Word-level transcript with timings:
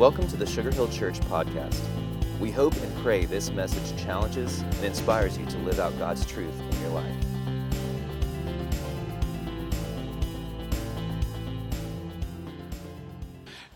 Welcome 0.00 0.26
to 0.28 0.36
the 0.38 0.46
Sugar 0.46 0.70
Hill 0.70 0.88
Church 0.88 1.20
podcast. 1.20 1.78
We 2.40 2.50
hope 2.50 2.74
and 2.74 2.96
pray 3.02 3.26
this 3.26 3.50
message 3.50 4.02
challenges 4.02 4.62
and 4.62 4.82
inspires 4.82 5.36
you 5.36 5.44
to 5.44 5.58
live 5.58 5.78
out 5.78 5.92
God's 5.98 6.24
truth 6.24 6.58
in 6.58 6.80
your 6.80 6.88
life. 6.92 7.14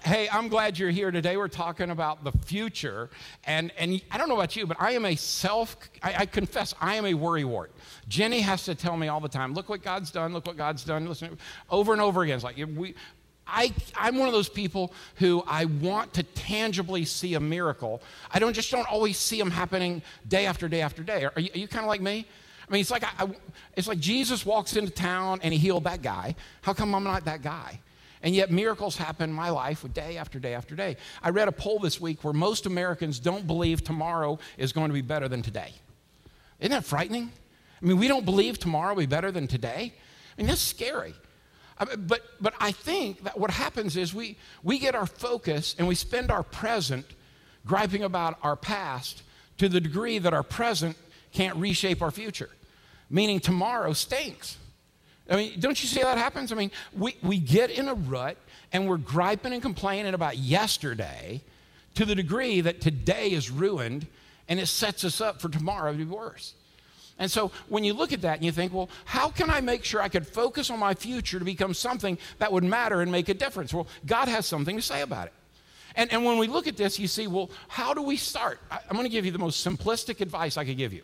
Hey, 0.03 0.27
I'm 0.33 0.49
glad 0.49 0.79
you're 0.79 0.89
here 0.89 1.11
today. 1.11 1.37
We're 1.37 1.47
talking 1.49 1.91
about 1.91 2.25
the 2.25 2.33
future. 2.33 3.11
And, 3.45 3.71
and 3.77 4.01
I 4.11 4.17
don't 4.17 4.31
know 4.31 4.37
about 4.37 4.57
you, 4.57 4.67
but 4.67 4.79
I 4.81 4.93
am 4.93 5.05
a 5.05 5.17
self, 5.17 5.77
I, 6.03 6.15
I 6.21 6.27
confess, 6.27 6.75
I 6.81 6.95
am 6.95 7.05
a 7.05 7.13
worrywart. 7.13 7.69
Jenny 8.09 8.41
has 8.41 8.65
to 8.65 8.75
tell 8.75 8.97
me 8.97 9.09
all 9.09 9.21
the 9.21 9.29
time, 9.29 9.53
look 9.53 9.69
what 9.69 9.83
God's 9.83 10.11
done, 10.11 10.33
look 10.33 10.47
what 10.47 10.57
God's 10.57 10.85
done. 10.85 11.07
Listen, 11.07 11.37
over 11.69 11.93
and 11.93 12.01
over 12.01 12.23
again. 12.23 12.37
It's 12.37 12.45
like, 12.45 12.57
we, 12.57 12.95
I, 13.47 13.73
I'm 13.95 14.17
one 14.17 14.29
of 14.29 14.33
those 14.33 14.49
people 14.49 14.93
who 15.17 15.45
I 15.47 15.67
want 15.67 16.15
to 16.15 16.23
tangibly 16.23 17.05
see 17.05 17.35
a 17.35 17.41
miracle. 17.41 18.03
I 18.33 18.39
don't 18.39 18.55
just 18.55 18.71
don't 18.71 18.91
always 18.91 19.19
see 19.19 19.39
them 19.39 19.51
happening 19.51 20.03
day 20.27 20.47
after 20.47 20.69
day 20.69 20.81
after 20.81 21.03
day. 21.03 21.25
Are 21.25 21.41
you, 21.41 21.51
you 21.55 21.69
kind 21.69 21.85
of 21.85 21.89
like 21.89 22.01
me? 22.01 22.27
I 22.67 22.73
mean, 22.73 22.81
it's 22.81 22.91
like, 22.91 23.05
I, 23.05 23.25
I, 23.25 23.29
it's 23.77 23.87
like 23.87 23.99
Jesus 23.99 24.47
walks 24.47 24.77
into 24.77 24.91
town 24.91 25.41
and 25.43 25.53
he 25.53 25.59
healed 25.59 25.85
that 25.85 26.01
guy. 26.01 26.35
How 26.63 26.73
come 26.73 26.95
I'm 26.95 27.05
not 27.05 27.27
that 27.27 27.43
guy? 27.43 27.81
And 28.23 28.35
yet, 28.35 28.51
miracles 28.51 28.97
happen 28.97 29.29
in 29.29 29.37
my 29.37 29.51
life 29.51 29.83
with 29.83 29.93
day 29.93 30.17
after 30.17 30.39
day 30.39 30.55
after 30.55 30.75
day. 30.75 30.97
I 31.23 31.29
read 31.29 31.47
a 31.47 31.53
poll 31.53 31.79
this 31.79 32.01
week 32.01 32.25
where 32.25 32.33
most 32.33 32.65
Americans 32.65 33.19
don't 33.19 33.47
believe 33.47 33.85
tomorrow 33.85 34.39
is 34.57 34.73
going 34.73 34.89
to 34.89 34.95
be 34.95 35.03
better 35.03 35.29
than 35.29 35.43
today. 35.43 35.75
Isn't 36.59 36.71
that 36.71 36.87
frightening? 36.87 37.31
I 37.83 37.85
mean, 37.85 37.99
we 37.99 38.09
don't 38.09 38.25
believe 38.25 38.59
tomorrow 38.59 38.95
will 38.95 39.03
be 39.03 39.07
better 39.07 39.31
than 39.31 39.47
today. 39.47 39.93
I 40.39 40.41
mean, 40.41 40.47
that's 40.47 40.63
scary. 40.63 41.15
But, 41.79 42.23
but 42.41 42.55
I 42.61 42.71
think 42.73 43.25
that 43.25 43.39
what 43.39 43.51
happens 43.51 43.97
is 43.97 44.15
we, 44.15 44.37
we 44.63 44.79
get 44.79 44.95
our 44.95 45.07
focus 45.07 45.75
and 45.79 45.89
we 45.89 45.95
spend 45.95 46.31
our 46.31 46.43
present 46.43 47.05
griping 47.67 48.03
about 48.03 48.39
our 48.43 48.57
past 48.57 49.23
to 49.59 49.69
the 49.69 49.81
degree 49.81 50.19
that 50.19 50.33
our 50.33 50.43
present 50.43 50.97
can't 51.33 51.57
reshape 51.57 52.01
our 52.01 52.11
future, 52.11 52.51
meaning 53.11 53.41
tomorrow 53.41 53.93
stinks. 53.93 54.57
I 55.29 55.37
mean, 55.37 55.59
don't 55.59 55.81
you 55.83 55.89
see 55.89 56.01
how 56.01 56.07
that 56.07 56.19
happens? 56.19 56.53
I 56.53 56.55
mean, 56.55 56.71
we, 56.97 57.17
we 57.23 57.39
get 57.39 57.71
in 57.71 57.89
a 57.89 57.95
rut 57.95 58.37
and 58.73 58.89
we're 58.89 58.99
griping 58.99 59.53
and 59.53 59.63
complaining 59.63 60.15
about 60.15 60.37
yesterday 60.37 61.43
to 61.95 62.05
the 62.05 62.15
degree 62.15 62.61
that 62.61 62.81
today 62.81 63.31
is 63.31 63.51
ruined 63.51 64.07
and 64.49 64.61
it 64.61 64.67
sets 64.67 65.05
us 65.05 65.21
up 65.21 65.41
for 65.41 65.49
tomorrow 65.49 65.93
to 65.93 65.99
be 65.99 66.05
worse. 66.05 66.55
And 67.19 67.31
so 67.31 67.53
when 67.69 67.85
you 67.85 67.95
look 67.95 68.13
at 68.13 68.23
that 68.23 68.37
and 68.37 68.45
you 68.45 68.53
think, 68.53 68.73
well, 68.73 68.91
how 69.05 69.29
can 69.29 69.49
I 69.49 69.61
make 69.61 69.85
sure 69.85 70.03
I 70.03 70.09
could 70.09 70.27
focus 70.27 70.71
on 70.71 70.79
my 70.79 70.95
future 70.95 71.39
to 71.39 71.45
become 71.45 71.73
something 71.73 72.19
that 72.39 72.53
would 72.53 72.65
matter 72.65 73.03
and 73.03 73.13
make 73.13 73.29
a 73.29 73.35
difference? 73.35 73.73
Well, 73.73 73.87
God 74.05 74.29
has 74.29 74.47
something 74.47 74.77
to 74.77 74.83
say 74.83 75.03
about 75.03 75.29
it. 75.29 75.33
And, 75.97 76.13
and 76.13 76.25
when 76.25 76.39
we 76.39 76.49
look 76.49 76.67
at 76.67 76.77
this, 76.77 76.99
you 76.99 77.07
see, 77.07 77.29
well, 77.29 77.51
how 77.69 77.95
do 77.95 78.03
we 78.03 78.17
start? 78.17 78.59
I, 78.71 78.79
I'm 78.91 78.97
going 78.97 79.05
to 79.05 79.13
give 79.13 79.25
you 79.25 79.31
the 79.31 79.39
most 79.39 79.65
simplistic 79.65 80.21
advice 80.21 80.57
I 80.57 80.65
could 80.65 80.77
give 80.77 80.93
you 80.93 81.03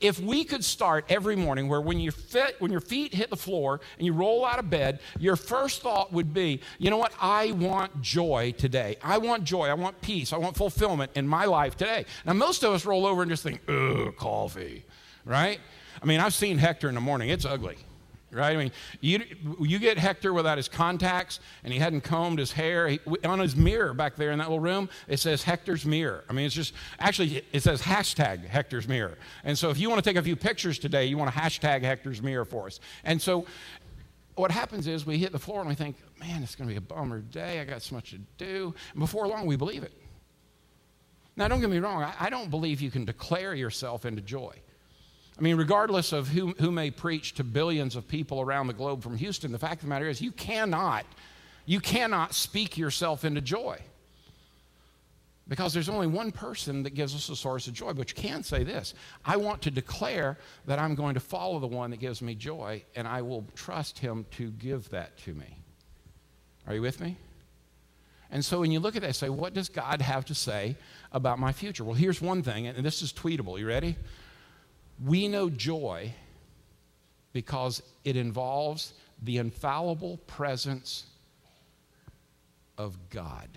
if 0.00 0.18
we 0.18 0.44
could 0.44 0.64
start 0.64 1.04
every 1.08 1.36
morning 1.36 1.68
where 1.68 1.80
when, 1.80 2.00
you 2.00 2.10
fit, 2.10 2.56
when 2.58 2.70
your 2.70 2.80
feet 2.80 3.14
hit 3.14 3.30
the 3.30 3.36
floor 3.36 3.80
and 3.98 4.06
you 4.06 4.12
roll 4.12 4.44
out 4.44 4.58
of 4.58 4.70
bed, 4.70 4.98
your 5.18 5.36
first 5.36 5.82
thought 5.82 6.12
would 6.12 6.32
be, 6.32 6.60
you 6.78 6.90
know 6.90 6.96
what? 6.96 7.12
I 7.20 7.52
want 7.52 8.00
joy 8.00 8.54
today. 8.56 8.96
I 9.02 9.18
want 9.18 9.44
joy. 9.44 9.66
I 9.66 9.74
want 9.74 10.00
peace. 10.00 10.32
I 10.32 10.38
want 10.38 10.56
fulfillment 10.56 11.12
in 11.14 11.28
my 11.28 11.44
life 11.44 11.76
today. 11.76 12.06
Now, 12.24 12.32
most 12.32 12.62
of 12.62 12.72
us 12.72 12.86
roll 12.86 13.06
over 13.06 13.22
and 13.22 13.30
just 13.30 13.42
think, 13.42 13.60
ugh, 13.68 14.16
coffee, 14.16 14.84
right? 15.24 15.60
I 16.02 16.06
mean, 16.06 16.20
I've 16.20 16.34
seen 16.34 16.58
Hector 16.58 16.88
in 16.88 16.94
the 16.94 17.00
morning. 17.00 17.30
It's 17.30 17.44
ugly 17.44 17.76
right? 18.32 18.54
I 18.54 18.56
mean, 18.56 18.72
you, 19.00 19.20
you 19.60 19.78
get 19.78 19.98
Hector 19.98 20.32
without 20.32 20.56
his 20.56 20.68
contacts 20.68 21.40
and 21.64 21.72
he 21.72 21.78
hadn't 21.78 22.02
combed 22.02 22.38
his 22.38 22.52
hair. 22.52 22.88
He, 22.88 23.00
on 23.24 23.38
his 23.38 23.56
mirror 23.56 23.92
back 23.94 24.16
there 24.16 24.30
in 24.30 24.38
that 24.38 24.48
little 24.48 24.60
room, 24.60 24.88
it 25.08 25.18
says 25.18 25.42
Hector's 25.42 25.84
mirror. 25.84 26.24
I 26.28 26.32
mean, 26.32 26.46
it's 26.46 26.54
just, 26.54 26.74
actually, 26.98 27.42
it 27.52 27.62
says 27.62 27.82
hashtag 27.82 28.46
Hector's 28.46 28.86
mirror. 28.86 29.18
And 29.44 29.58
so 29.58 29.70
if 29.70 29.78
you 29.78 29.88
want 29.88 30.02
to 30.02 30.08
take 30.08 30.16
a 30.16 30.22
few 30.22 30.36
pictures 30.36 30.78
today, 30.78 31.06
you 31.06 31.18
want 31.18 31.32
to 31.32 31.38
hashtag 31.38 31.82
Hector's 31.82 32.22
mirror 32.22 32.44
for 32.44 32.66
us. 32.66 32.80
And 33.04 33.20
so 33.20 33.46
what 34.36 34.50
happens 34.50 34.86
is 34.86 35.04
we 35.04 35.18
hit 35.18 35.32
the 35.32 35.38
floor 35.38 35.60
and 35.60 35.68
we 35.68 35.74
think, 35.74 35.96
man, 36.18 36.42
it's 36.42 36.54
going 36.54 36.68
to 36.68 36.72
be 36.72 36.78
a 36.78 36.80
bummer 36.80 37.20
day. 37.20 37.60
I 37.60 37.64
got 37.64 37.82
so 37.82 37.94
much 37.94 38.10
to 38.10 38.18
do. 38.38 38.74
And 38.92 39.00
before 39.00 39.26
long, 39.26 39.46
we 39.46 39.56
believe 39.56 39.82
it. 39.82 39.92
Now, 41.36 41.48
don't 41.48 41.60
get 41.60 41.70
me 41.70 41.78
wrong, 41.78 42.02
I, 42.02 42.12
I 42.20 42.30
don't 42.30 42.50
believe 42.50 42.80
you 42.80 42.90
can 42.90 43.04
declare 43.04 43.54
yourself 43.54 44.04
into 44.04 44.20
joy. 44.20 44.52
I 45.40 45.42
mean, 45.42 45.56
regardless 45.56 46.12
of 46.12 46.28
who, 46.28 46.48
who 46.58 46.70
may 46.70 46.90
preach 46.90 47.34
to 47.36 47.44
billions 47.44 47.96
of 47.96 48.06
people 48.06 48.42
around 48.42 48.66
the 48.66 48.74
globe 48.74 49.02
from 49.02 49.16
Houston, 49.16 49.52
the 49.52 49.58
fact 49.58 49.76
of 49.76 49.80
the 49.82 49.86
matter 49.86 50.06
is 50.06 50.20
you 50.20 50.32
cannot, 50.32 51.06
you 51.64 51.80
cannot 51.80 52.34
speak 52.34 52.76
yourself 52.76 53.24
into 53.24 53.40
joy. 53.40 53.78
Because 55.48 55.72
there's 55.72 55.88
only 55.88 56.06
one 56.06 56.30
person 56.30 56.82
that 56.82 56.90
gives 56.90 57.14
us 57.14 57.30
a 57.30 57.34
source 57.34 57.66
of 57.66 57.72
joy. 57.72 57.94
But 57.94 58.10
you 58.10 58.14
can 58.14 58.42
say 58.42 58.64
this 58.64 58.92
I 59.24 59.38
want 59.38 59.62
to 59.62 59.70
declare 59.70 60.36
that 60.66 60.78
I'm 60.78 60.94
going 60.94 61.14
to 61.14 61.20
follow 61.20 61.58
the 61.58 61.66
one 61.66 61.90
that 61.90 62.00
gives 62.00 62.20
me 62.20 62.34
joy, 62.34 62.84
and 62.94 63.08
I 63.08 63.22
will 63.22 63.46
trust 63.56 63.98
him 63.98 64.26
to 64.32 64.50
give 64.50 64.90
that 64.90 65.16
to 65.24 65.32
me. 65.32 65.56
Are 66.66 66.74
you 66.74 66.82
with 66.82 67.00
me? 67.00 67.16
And 68.30 68.44
so 68.44 68.60
when 68.60 68.70
you 68.70 68.78
look 68.78 68.94
at 68.94 69.02
that, 69.02 69.16
say, 69.16 69.30
what 69.30 69.54
does 69.54 69.70
God 69.70 70.02
have 70.02 70.26
to 70.26 70.34
say 70.34 70.76
about 71.10 71.38
my 71.38 71.50
future? 71.50 71.82
Well, 71.82 71.94
here's 71.94 72.20
one 72.20 72.42
thing, 72.42 72.66
and 72.66 72.84
this 72.84 73.00
is 73.00 73.12
tweetable. 73.12 73.58
You 73.58 73.66
ready? 73.66 73.96
We 75.04 75.28
know 75.28 75.48
joy 75.48 76.12
because 77.32 77.82
it 78.04 78.16
involves 78.16 78.92
the 79.22 79.38
infallible 79.38 80.18
presence 80.26 81.06
of 82.76 82.96
God. 83.10 83.48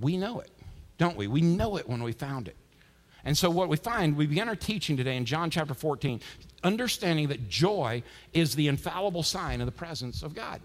We 0.00 0.16
know 0.16 0.40
it, 0.40 0.50
don't 0.98 1.16
we? 1.16 1.26
We 1.26 1.40
know 1.40 1.76
it 1.76 1.88
when 1.88 2.02
we 2.02 2.12
found 2.12 2.48
it. 2.48 2.56
And 3.24 3.36
so, 3.36 3.50
what 3.50 3.68
we 3.68 3.76
find, 3.76 4.16
we 4.16 4.26
begin 4.26 4.48
our 4.48 4.54
teaching 4.54 4.96
today 4.96 5.16
in 5.16 5.24
John 5.24 5.50
chapter 5.50 5.74
14, 5.74 6.20
understanding 6.62 7.28
that 7.28 7.48
joy 7.48 8.02
is 8.32 8.54
the 8.54 8.68
infallible 8.68 9.24
sign 9.24 9.60
of 9.60 9.66
the 9.66 9.72
presence 9.72 10.22
of 10.22 10.34
God. 10.34 10.60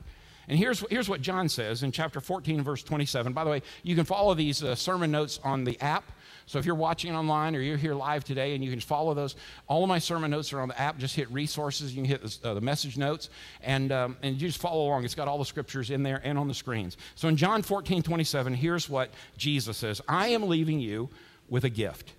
And 0.47 0.59
here's, 0.59 0.83
here's 0.89 1.09
what 1.09 1.21
John 1.21 1.49
says 1.49 1.81
in 1.81 1.91
chapter 1.91 2.19
14, 2.19 2.61
verse 2.61 2.83
27. 2.83 3.33
By 3.33 3.43
the 3.43 3.49
way, 3.49 3.61
you 3.83 3.95
can 3.95 4.05
follow 4.05 4.33
these 4.33 4.63
uh, 4.63 4.75
sermon 4.75 5.09
notes 5.09 5.39
on 5.43 5.63
the 5.63 5.79
app. 5.79 6.03
So 6.51 6.59
if 6.59 6.65
you're 6.65 6.75
watching 6.75 7.15
online 7.15 7.55
or 7.55 7.61
you're 7.61 7.77
here 7.77 7.93
live 7.93 8.25
today 8.25 8.55
and 8.55 8.61
you 8.61 8.69
can 8.69 8.81
follow 8.81 9.13
those, 9.13 9.37
all 9.69 9.83
of 9.83 9.87
my 9.87 9.99
sermon 9.99 10.31
notes 10.31 10.51
are 10.51 10.59
on 10.59 10.67
the 10.67 10.77
app. 10.77 10.97
Just 10.97 11.15
hit 11.15 11.31
resources. 11.31 11.95
You 11.95 12.03
can 12.03 12.09
hit 12.11 12.21
the, 12.21 12.49
uh, 12.49 12.53
the 12.55 12.59
message 12.59 12.97
notes 12.97 13.29
and, 13.61 13.89
um, 13.93 14.17
and 14.21 14.33
you 14.33 14.49
just 14.49 14.59
follow 14.59 14.85
along. 14.85 15.05
It's 15.05 15.15
got 15.15 15.29
all 15.29 15.37
the 15.37 15.45
scriptures 15.45 15.91
in 15.91 16.03
there 16.03 16.19
and 16.25 16.37
on 16.37 16.49
the 16.49 16.53
screens. 16.53 16.97
So 17.15 17.29
in 17.29 17.37
John 17.37 17.61
14, 17.61 18.03
27, 18.03 18.53
here's 18.53 18.89
what 18.89 19.11
Jesus 19.37 19.77
says 19.77 20.01
I 20.09 20.27
am 20.27 20.49
leaving 20.49 20.81
you 20.81 21.07
with 21.47 21.63
a 21.63 21.69
gift 21.69 22.11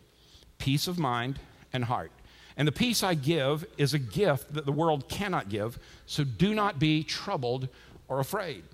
peace 0.56 0.88
of 0.88 0.98
mind 0.98 1.38
and 1.74 1.84
heart. 1.84 2.10
And 2.56 2.66
the 2.66 2.72
peace 2.72 3.02
I 3.02 3.12
give 3.12 3.66
is 3.76 3.92
a 3.92 3.98
gift 3.98 4.54
that 4.54 4.64
the 4.64 4.72
world 4.72 5.10
cannot 5.10 5.50
give. 5.50 5.78
So 6.06 6.24
do 6.24 6.54
not 6.54 6.78
be 6.78 7.04
troubled 7.04 7.68
or 8.08 8.18
afraid. 8.18 8.64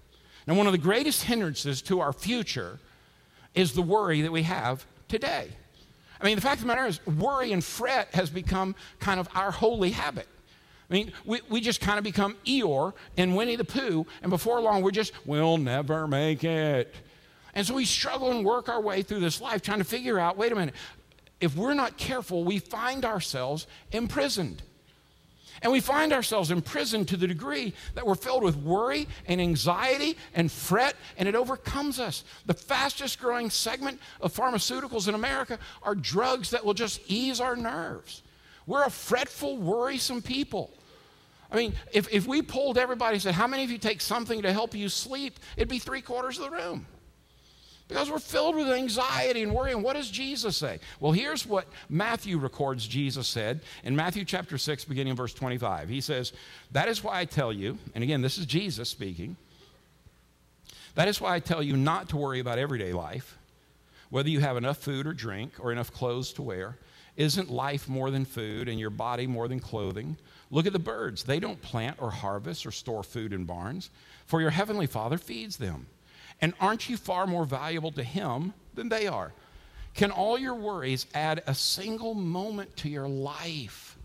Now, 0.46 0.54
one 0.54 0.66
of 0.66 0.72
the 0.72 0.78
greatest 0.78 1.24
hindrances 1.24 1.82
to 1.82 1.98
our 1.98 2.12
future 2.12 2.78
is 3.56 3.72
the 3.72 3.82
worry 3.82 4.20
that 4.20 4.30
we 4.30 4.44
have 4.44 4.86
today. 5.08 5.48
I 6.20 6.24
mean, 6.24 6.36
the 6.36 6.42
fact 6.42 6.56
of 6.56 6.60
the 6.62 6.66
matter 6.66 6.86
is, 6.86 7.04
worry 7.06 7.52
and 7.52 7.64
fret 7.64 8.14
has 8.14 8.28
become 8.30 8.74
kind 8.98 9.20
of 9.20 9.28
our 9.34 9.50
holy 9.50 9.90
habit. 9.90 10.26
I 10.90 10.94
mean, 10.94 11.12
we, 11.24 11.40
we 11.48 11.60
just 11.60 11.80
kind 11.80 11.98
of 11.98 12.04
become 12.04 12.36
Eeyore 12.46 12.94
and 13.16 13.36
Winnie 13.36 13.56
the 13.56 13.64
Pooh, 13.64 14.06
and 14.22 14.30
before 14.30 14.60
long, 14.60 14.82
we're 14.82 14.90
just, 14.90 15.12
we'll 15.26 15.58
never 15.58 16.08
make 16.08 16.44
it. 16.44 16.94
And 17.54 17.66
so 17.66 17.74
we 17.74 17.84
struggle 17.84 18.30
and 18.30 18.44
work 18.44 18.68
our 18.68 18.80
way 18.80 19.02
through 19.02 19.20
this 19.20 19.40
life 19.40 19.62
trying 19.62 19.78
to 19.78 19.84
figure 19.84 20.18
out 20.18 20.36
wait 20.36 20.52
a 20.52 20.54
minute, 20.54 20.74
if 21.40 21.56
we're 21.56 21.74
not 21.74 21.96
careful, 21.96 22.44
we 22.44 22.58
find 22.58 23.04
ourselves 23.04 23.66
imprisoned. 23.92 24.62
And 25.62 25.72
we 25.72 25.80
find 25.80 26.12
ourselves 26.12 26.50
imprisoned 26.50 27.08
to 27.08 27.16
the 27.16 27.26
degree 27.26 27.74
that 27.94 28.06
we're 28.06 28.14
filled 28.14 28.42
with 28.42 28.56
worry 28.56 29.08
and 29.26 29.40
anxiety 29.40 30.16
and 30.34 30.50
fret, 30.50 30.94
and 31.16 31.28
it 31.28 31.34
overcomes 31.34 31.98
us. 31.98 32.24
The 32.46 32.54
fastest 32.54 33.20
growing 33.20 33.50
segment 33.50 34.00
of 34.20 34.34
pharmaceuticals 34.34 35.08
in 35.08 35.14
America 35.14 35.58
are 35.82 35.94
drugs 35.94 36.50
that 36.50 36.64
will 36.64 36.74
just 36.74 37.00
ease 37.06 37.40
our 37.40 37.56
nerves. 37.56 38.22
We're 38.66 38.84
a 38.84 38.90
fretful, 38.90 39.56
worrisome 39.56 40.22
people. 40.22 40.70
I 41.50 41.56
mean, 41.56 41.74
if, 41.92 42.12
if 42.12 42.26
we 42.26 42.42
polled 42.42 42.76
everybody 42.76 43.14
and 43.14 43.22
said, 43.22 43.34
How 43.34 43.46
many 43.46 43.64
of 43.64 43.70
you 43.70 43.78
take 43.78 44.00
something 44.00 44.42
to 44.42 44.52
help 44.52 44.74
you 44.74 44.88
sleep? 44.88 45.38
It'd 45.56 45.68
be 45.68 45.78
three 45.78 46.02
quarters 46.02 46.38
of 46.38 46.44
the 46.44 46.50
room. 46.50 46.86
Because 47.88 48.10
we're 48.10 48.18
filled 48.18 48.54
with 48.54 48.68
anxiety 48.68 49.42
and 49.42 49.54
worry. 49.54 49.72
And 49.72 49.82
what 49.82 49.96
does 49.96 50.10
Jesus 50.10 50.56
say? 50.56 50.78
Well, 51.00 51.12
here's 51.12 51.46
what 51.46 51.66
Matthew 51.88 52.38
records 52.38 52.86
Jesus 52.86 53.26
said 53.26 53.60
in 53.82 53.96
Matthew 53.96 54.26
chapter 54.26 54.58
6, 54.58 54.84
beginning 54.84 55.12
in 55.12 55.16
verse 55.16 55.32
25. 55.32 55.88
He 55.88 56.02
says, 56.02 56.34
That 56.72 56.88
is 56.88 57.02
why 57.02 57.18
I 57.18 57.24
tell 57.24 57.50
you, 57.50 57.78
and 57.94 58.04
again, 58.04 58.20
this 58.20 58.36
is 58.36 58.44
Jesus 58.44 58.90
speaking, 58.90 59.36
that 60.96 61.08
is 61.08 61.20
why 61.20 61.34
I 61.34 61.40
tell 61.40 61.62
you 61.62 61.76
not 61.76 62.10
to 62.10 62.18
worry 62.18 62.40
about 62.40 62.58
everyday 62.58 62.92
life, 62.92 63.38
whether 64.10 64.28
you 64.28 64.40
have 64.40 64.56
enough 64.56 64.78
food 64.78 65.06
or 65.06 65.14
drink 65.14 65.52
or 65.58 65.72
enough 65.72 65.92
clothes 65.92 66.32
to 66.34 66.42
wear. 66.42 66.76
Isn't 67.16 67.50
life 67.50 67.88
more 67.88 68.10
than 68.12 68.24
food 68.24 68.68
and 68.68 68.78
your 68.78 68.90
body 68.90 69.26
more 69.26 69.48
than 69.48 69.58
clothing? 69.58 70.16
Look 70.50 70.66
at 70.66 70.72
the 70.72 70.78
birds. 70.78 71.24
They 71.24 71.40
don't 71.40 71.60
plant 71.60 71.96
or 72.00 72.10
harvest 72.10 72.64
or 72.64 72.70
store 72.70 73.02
food 73.02 73.32
in 73.32 73.44
barns, 73.44 73.90
for 74.26 74.40
your 74.40 74.50
heavenly 74.50 74.86
Father 74.86 75.18
feeds 75.18 75.56
them. 75.56 75.86
And 76.40 76.54
aren't 76.60 76.88
you 76.88 76.96
far 76.96 77.26
more 77.26 77.44
valuable 77.44 77.92
to 77.92 78.02
Him 78.02 78.54
than 78.74 78.88
they 78.88 79.06
are? 79.06 79.32
Can 79.94 80.10
all 80.10 80.38
your 80.38 80.54
worries 80.54 81.06
add 81.14 81.42
a 81.46 81.54
single 81.54 82.14
moment 82.14 82.76
to 82.78 82.88
your 82.88 83.08
life? 83.08 83.98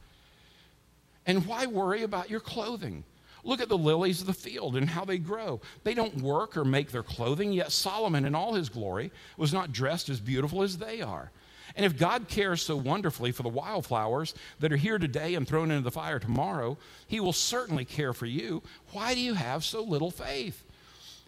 And 1.25 1.45
why 1.45 1.67
worry 1.67 2.03
about 2.03 2.29
your 2.29 2.39
clothing? 2.39 3.03
Look 3.43 3.61
at 3.61 3.69
the 3.69 3.77
lilies 3.77 4.21
of 4.21 4.27
the 4.27 4.33
field 4.33 4.75
and 4.75 4.89
how 4.89 5.05
they 5.05 5.17
grow. 5.17 5.61
They 5.83 5.93
don't 5.93 6.21
work 6.21 6.55
or 6.55 6.63
make 6.63 6.91
their 6.91 7.03
clothing, 7.03 7.51
yet 7.51 7.71
Solomon, 7.71 8.25
in 8.25 8.35
all 8.35 8.53
his 8.53 8.69
glory, 8.69 9.11
was 9.37 9.53
not 9.53 9.73
dressed 9.73 10.09
as 10.09 10.19
beautiful 10.19 10.63
as 10.63 10.77
they 10.77 11.01
are. 11.01 11.31
And 11.75 11.85
if 11.85 11.97
God 11.97 12.27
cares 12.27 12.61
so 12.61 12.75
wonderfully 12.75 13.31
for 13.31 13.43
the 13.43 13.49
wildflowers 13.49 14.33
that 14.59 14.71
are 14.71 14.77
here 14.77 14.97
today 14.97 15.35
and 15.35 15.47
thrown 15.47 15.71
into 15.71 15.83
the 15.83 15.91
fire 15.91 16.19
tomorrow, 16.19 16.77
he 17.07 17.19
will 17.19 17.33
certainly 17.33 17.83
care 17.85 18.13
for 18.13 18.25
you. 18.25 18.63
Why 18.91 19.13
do 19.13 19.19
you 19.19 19.33
have 19.33 19.63
so 19.63 19.81
little 19.81 20.11
faith? 20.11 20.63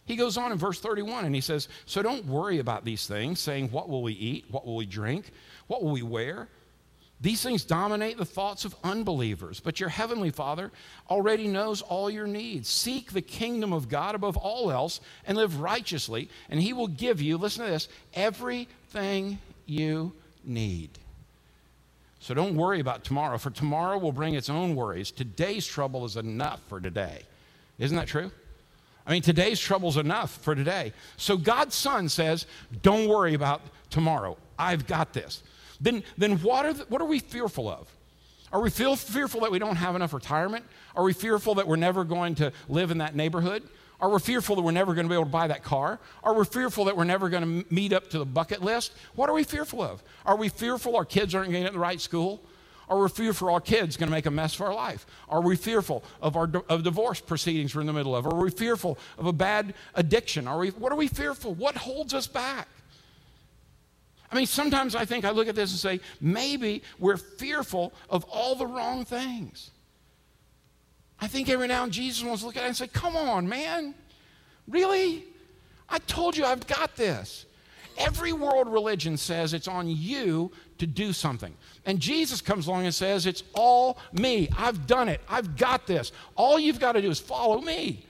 He 0.05 0.15
goes 0.15 0.37
on 0.37 0.51
in 0.51 0.57
verse 0.57 0.79
31 0.79 1.25
and 1.25 1.33
he 1.33 1.41
says, 1.41 1.67
So 1.85 2.01
don't 2.01 2.25
worry 2.25 2.59
about 2.59 2.85
these 2.85 3.07
things, 3.07 3.39
saying, 3.39 3.71
What 3.71 3.89
will 3.89 4.03
we 4.03 4.13
eat? 4.13 4.45
What 4.49 4.65
will 4.65 4.75
we 4.75 4.85
drink? 4.85 5.31
What 5.67 5.83
will 5.83 5.91
we 5.91 6.03
wear? 6.03 6.47
These 7.21 7.41
things 7.41 7.63
dominate 7.63 8.17
the 8.17 8.25
thoughts 8.25 8.65
of 8.65 8.75
unbelievers, 8.83 9.59
but 9.59 9.79
your 9.79 9.89
heavenly 9.89 10.31
Father 10.31 10.71
already 11.09 11.47
knows 11.47 11.81
all 11.81 12.09
your 12.09 12.27
needs. 12.27 12.67
Seek 12.67 13.13
the 13.13 13.21
kingdom 13.21 13.71
of 13.71 13.89
God 13.89 14.15
above 14.15 14.35
all 14.37 14.69
else 14.69 14.99
and 15.25 15.37
live 15.37 15.61
righteously, 15.61 16.29
and 16.49 16.61
He 16.61 16.73
will 16.73 16.87
give 16.87 17.21
you, 17.21 17.37
listen 17.37 17.65
to 17.65 17.71
this, 17.71 17.87
everything 18.13 19.39
you 19.65 20.13
need. 20.43 20.89
So 22.19 22.33
don't 22.33 22.55
worry 22.55 22.79
about 22.79 23.03
tomorrow, 23.03 23.37
for 23.37 23.49
tomorrow 23.49 23.97
will 23.97 24.11
bring 24.11 24.35
its 24.35 24.49
own 24.49 24.75
worries. 24.75 25.09
Today's 25.09 25.65
trouble 25.65 26.05
is 26.05 26.17
enough 26.17 26.59
for 26.67 26.81
today. 26.81 27.21
Isn't 27.79 27.97
that 27.97 28.07
true? 28.07 28.31
I 29.07 29.11
mean, 29.11 29.21
today's 29.21 29.59
trouble's 29.59 29.97
enough 29.97 30.37
for 30.37 30.55
today. 30.55 30.93
So 31.17 31.37
God's 31.37 31.75
Son 31.75 32.09
says, 32.09 32.47
Don't 32.81 33.07
worry 33.07 33.33
about 33.33 33.61
tomorrow. 33.89 34.37
I've 34.57 34.87
got 34.87 35.13
this. 35.13 35.43
Then, 35.79 36.03
then 36.17 36.37
what, 36.39 36.65
are 36.65 36.73
the, 36.73 36.85
what 36.85 37.01
are 37.01 37.07
we 37.07 37.19
fearful 37.19 37.69
of? 37.69 37.87
Are 38.51 38.61
we 38.61 38.69
feel 38.69 38.95
fearful 38.95 39.41
that 39.41 39.51
we 39.51 39.59
don't 39.59 39.75
have 39.75 39.95
enough 39.95 40.13
retirement? 40.13 40.65
Are 40.95 41.03
we 41.03 41.13
fearful 41.13 41.55
that 41.55 41.67
we're 41.67 41.75
never 41.75 42.03
going 42.03 42.35
to 42.35 42.51
live 42.69 42.91
in 42.91 42.99
that 42.99 43.15
neighborhood? 43.15 43.63
Are 43.99 44.09
we 44.09 44.19
fearful 44.19 44.55
that 44.55 44.61
we're 44.61 44.71
never 44.71 44.93
going 44.93 45.05
to 45.05 45.09
be 45.09 45.15
able 45.15 45.25
to 45.25 45.31
buy 45.31 45.47
that 45.47 45.63
car? 45.63 45.99
Are 46.23 46.33
we 46.33 46.45
fearful 46.45 46.85
that 46.85 46.95
we're 46.95 47.05
never 47.05 47.29
going 47.29 47.63
to 47.63 47.73
meet 47.73 47.93
up 47.93 48.09
to 48.11 48.19
the 48.19 48.25
bucket 48.25 48.61
list? 48.61 48.93
What 49.15 49.29
are 49.29 49.33
we 49.33 49.43
fearful 49.43 49.81
of? 49.81 50.03
Are 50.25 50.35
we 50.35 50.49
fearful 50.49 50.95
our 50.95 51.05
kids 51.05 51.33
aren't 51.33 51.51
going 51.51 51.63
to 51.63 51.67
get 51.69 51.73
the 51.73 51.79
right 51.79 51.99
school? 51.99 52.41
Are 52.89 52.99
we 52.99 53.09
fearful 53.09 53.47
for 53.47 53.51
our 53.51 53.59
kids 53.59 53.97
going 53.97 54.07
to 54.07 54.11
make 54.11 54.25
a 54.25 54.31
mess 54.31 54.55
of 54.55 54.61
our 54.61 54.73
life? 54.73 55.05
Are 55.27 55.41
we 55.41 55.55
fearful 55.55 56.03
of 56.21 56.35
our 56.35 56.49
of 56.69 56.83
divorce 56.83 57.19
proceedings 57.19 57.73
we're 57.73 57.81
in 57.81 57.87
the 57.87 57.93
middle 57.93 58.15
of? 58.15 58.27
Are 58.27 58.35
we 58.35 58.51
fearful 58.51 58.97
of 59.17 59.25
a 59.25 59.33
bad 59.33 59.73
addiction? 59.95 60.47
Are 60.47 60.59
we, 60.59 60.69
what 60.69 60.91
are 60.91 60.95
we 60.95 61.07
fearful? 61.07 61.53
What 61.53 61.75
holds 61.75 62.13
us 62.13 62.27
back? 62.27 62.67
I 64.31 64.35
mean, 64.35 64.45
sometimes 64.45 64.95
I 64.95 65.05
think 65.05 65.25
I 65.25 65.31
look 65.31 65.47
at 65.47 65.55
this 65.55 65.71
and 65.71 65.79
say, 65.79 66.05
maybe 66.19 66.83
we're 66.99 67.17
fearful 67.17 67.93
of 68.09 68.23
all 68.25 68.55
the 68.55 68.67
wrong 68.67 69.05
things. 69.05 69.71
I 71.19 71.27
think 71.27 71.49
every 71.49 71.67
now 71.67 71.83
and 71.83 71.93
Jesus 71.93 72.23
wants 72.23 72.41
to 72.41 72.47
look 72.47 72.57
at 72.57 72.63
it 72.63 72.67
and 72.67 72.75
say, 72.75 72.87
Come 72.87 73.15
on, 73.15 73.47
man. 73.47 73.95
Really? 74.67 75.23
I 75.87 75.99
told 75.99 76.35
you 76.35 76.45
I've 76.45 76.67
got 76.67 76.95
this. 76.95 77.45
Every 77.97 78.33
world 78.33 78.67
religion 78.67 79.15
says 79.15 79.53
it's 79.53 79.67
on 79.67 79.87
you 79.87 80.51
to 80.77 80.87
do 80.87 81.13
something. 81.13 81.55
And 81.85 81.99
Jesus 81.99 82.41
comes 82.41 82.67
along 82.67 82.85
and 82.85 82.93
says, 82.93 83.25
It's 83.25 83.43
all 83.53 83.97
me. 84.13 84.49
I've 84.57 84.87
done 84.87 85.09
it. 85.09 85.21
I've 85.29 85.55
got 85.55 85.87
this. 85.87 86.11
All 86.35 86.59
you've 86.59 86.79
got 86.79 86.93
to 86.93 87.01
do 87.01 87.09
is 87.09 87.19
follow 87.19 87.61
me. 87.61 88.05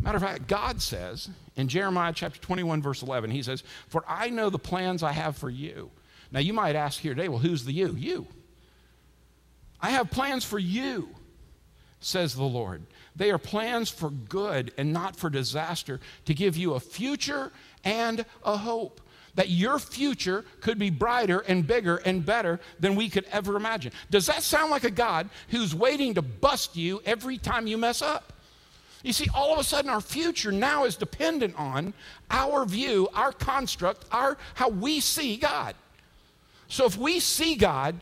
Matter 0.00 0.16
of 0.16 0.22
fact, 0.22 0.46
God 0.46 0.80
says 0.80 1.28
in 1.56 1.68
Jeremiah 1.68 2.12
chapter 2.12 2.38
21, 2.40 2.82
verse 2.82 3.02
11, 3.02 3.30
He 3.30 3.42
says, 3.42 3.64
For 3.88 4.04
I 4.06 4.30
know 4.30 4.50
the 4.50 4.58
plans 4.58 5.02
I 5.02 5.12
have 5.12 5.36
for 5.36 5.50
you. 5.50 5.90
Now, 6.30 6.40
you 6.40 6.52
might 6.52 6.76
ask 6.76 7.00
here 7.00 7.14
today, 7.14 7.28
well, 7.28 7.38
who's 7.38 7.64
the 7.64 7.72
you? 7.72 7.94
You. 7.96 8.26
I 9.80 9.90
have 9.90 10.10
plans 10.10 10.44
for 10.44 10.58
you 10.58 11.08
says 12.00 12.34
the 12.34 12.44
Lord. 12.44 12.82
They 13.16 13.30
are 13.30 13.38
plans 13.38 13.90
for 13.90 14.10
good 14.10 14.72
and 14.78 14.92
not 14.92 15.16
for 15.16 15.30
disaster, 15.30 16.00
to 16.26 16.34
give 16.34 16.56
you 16.56 16.74
a 16.74 16.80
future 16.80 17.52
and 17.84 18.24
a 18.44 18.56
hope. 18.56 19.00
That 19.38 19.50
your 19.50 19.78
future 19.78 20.44
could 20.60 20.80
be 20.80 20.90
brighter 20.90 21.44
and 21.46 21.64
bigger 21.64 21.98
and 21.98 22.26
better 22.26 22.58
than 22.80 22.96
we 22.96 23.08
could 23.08 23.24
ever 23.30 23.54
imagine. 23.54 23.92
Does 24.10 24.26
that 24.26 24.42
sound 24.42 24.72
like 24.72 24.82
a 24.82 24.90
God 24.90 25.30
who's 25.50 25.76
waiting 25.76 26.14
to 26.14 26.22
bust 26.22 26.74
you 26.74 27.00
every 27.06 27.38
time 27.38 27.68
you 27.68 27.78
mess 27.78 28.02
up? 28.02 28.32
You 29.04 29.12
see, 29.12 29.28
all 29.32 29.52
of 29.52 29.60
a 29.60 29.62
sudden, 29.62 29.90
our 29.90 30.00
future 30.00 30.50
now 30.50 30.86
is 30.86 30.96
dependent 30.96 31.54
on 31.56 31.94
our 32.32 32.64
view, 32.64 33.08
our 33.14 33.30
construct, 33.30 34.06
our, 34.10 34.38
how 34.54 34.70
we 34.70 34.98
see 34.98 35.36
God. 35.36 35.76
So 36.66 36.84
if 36.84 36.98
we 36.98 37.20
see 37.20 37.54
God 37.54 37.94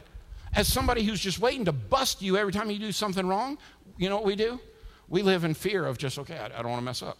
as 0.55 0.67
somebody 0.67 1.03
who's 1.03 1.21
just 1.21 1.39
waiting 1.39 1.67
to 1.67 1.73
bust 1.73 2.23
you 2.23 2.39
every 2.39 2.55
time 2.55 2.71
you 2.71 2.79
do 2.79 2.93
something 2.93 3.27
wrong, 3.27 3.59
you 3.99 4.09
know 4.09 4.17
what 4.17 4.25
we 4.25 4.37
do? 4.37 4.59
We 5.11 5.21
live 5.21 5.45
in 5.45 5.53
fear 5.53 5.85
of 5.85 5.99
just, 5.99 6.19
okay, 6.19 6.39
I, 6.39 6.47
I 6.47 6.63
don't 6.63 6.71
want 6.71 6.81
to 6.81 6.87
mess 6.87 7.03
up. 7.03 7.19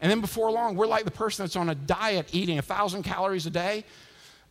And 0.00 0.10
then 0.10 0.20
before 0.20 0.50
long, 0.50 0.76
we're 0.76 0.86
like 0.86 1.04
the 1.04 1.10
person 1.10 1.44
that's 1.44 1.56
on 1.56 1.68
a 1.68 1.74
diet 1.74 2.28
eating 2.32 2.58
a 2.58 2.62
thousand 2.62 3.02
calories 3.02 3.46
a 3.46 3.50
day. 3.50 3.84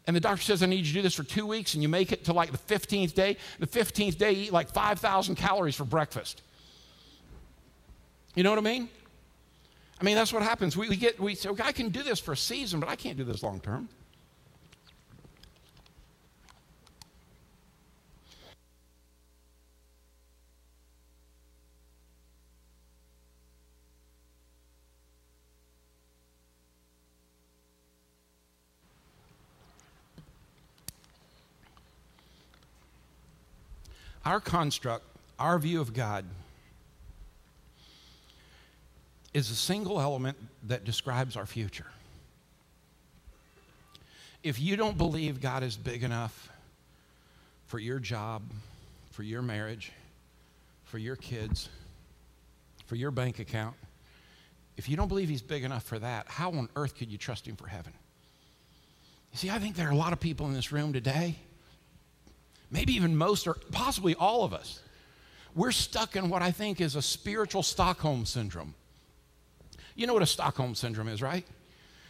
And 0.07 0.15
the 0.15 0.19
doctor 0.19 0.43
says, 0.43 0.61
I 0.61 0.67
need 0.67 0.77
you 0.77 0.85
to 0.85 0.93
do 0.93 1.01
this 1.01 1.15
for 1.15 1.23
two 1.23 1.47
weeks, 1.47 1.73
and 1.73 1.81
you 1.81 1.89
make 1.89 2.11
it 2.11 2.25
to 2.25 2.33
like 2.33 2.51
the 2.51 2.57
15th 2.57 3.13
day. 3.13 3.37
The 3.59 3.67
15th 3.67 4.17
day, 4.17 4.31
you 4.33 4.43
eat 4.45 4.53
like 4.53 4.69
5,000 4.69 5.35
calories 5.35 5.75
for 5.75 5.83
breakfast. 5.83 6.43
You 8.35 8.43
know 8.43 8.51
what 8.51 8.59
I 8.59 8.63
mean? 8.63 8.89
I 9.99 10.03
mean, 10.03 10.15
that's 10.15 10.33
what 10.33 10.43
happens. 10.43 10.75
We, 10.75 10.89
we 10.89 10.95
get, 10.95 11.19
we 11.19 11.35
say, 11.35 11.49
okay, 11.49 11.63
I 11.63 11.71
can 11.71 11.89
do 11.89 12.03
this 12.03 12.19
for 12.19 12.33
a 12.33 12.37
season, 12.37 12.79
but 12.79 12.89
I 12.89 12.95
can't 12.95 13.17
do 13.17 13.23
this 13.23 13.41
long 13.41 13.59
term. 13.59 13.89
Our 34.25 34.39
construct, 34.39 35.05
our 35.37 35.59
view 35.59 35.81
of 35.81 35.93
God, 35.93 36.25
is 39.33 39.51
a 39.51 39.55
single 39.55 40.01
element 40.01 40.37
that 40.63 40.83
describes 40.83 41.35
our 41.35 41.45
future. 41.45 41.85
If 44.43 44.59
you 44.59 44.77
don't 44.77 44.97
believe 44.97 45.41
God 45.41 45.61
is 45.61 45.75
big 45.75 46.03
enough 46.03 46.49
for 47.67 47.79
your 47.79 47.99
job, 47.99 48.41
for 49.11 49.23
your 49.23 49.41
marriage, 49.41 49.91
for 50.85 50.97
your 50.97 51.15
kids, 51.15 51.69
for 52.85 52.95
your 52.95 53.11
bank 53.11 53.39
account, 53.39 53.75
if 54.77 54.89
you 54.89 54.97
don't 54.97 55.07
believe 55.07 55.29
He's 55.29 55.41
big 55.41 55.63
enough 55.63 55.83
for 55.83 55.99
that, 55.99 56.27
how 56.27 56.51
on 56.51 56.69
earth 56.75 56.97
could 56.97 57.11
you 57.11 57.17
trust 57.17 57.47
Him 57.47 57.55
for 57.55 57.67
heaven? 57.67 57.93
You 59.31 59.37
see, 59.37 59.49
I 59.49 59.59
think 59.59 59.75
there 59.75 59.87
are 59.87 59.91
a 59.91 59.97
lot 59.97 60.13
of 60.13 60.19
people 60.19 60.47
in 60.47 60.53
this 60.53 60.71
room 60.71 60.93
today 60.93 61.35
maybe 62.71 62.93
even 62.93 63.15
most 63.15 63.47
or 63.47 63.55
possibly 63.71 64.15
all 64.15 64.43
of 64.43 64.53
us, 64.53 64.81
we're 65.55 65.71
stuck 65.71 66.15
in 66.15 66.29
what 66.29 66.41
I 66.41 66.51
think 66.51 66.81
is 66.81 66.95
a 66.95 67.01
spiritual 67.01 67.63
Stockholm 67.63 68.25
syndrome. 68.25 68.75
You 69.95 70.07
know 70.07 70.13
what 70.13 70.23
a 70.23 70.27
Stockholm 70.27 70.75
syndrome 70.75 71.07
is, 71.07 71.21
right? 71.21 71.45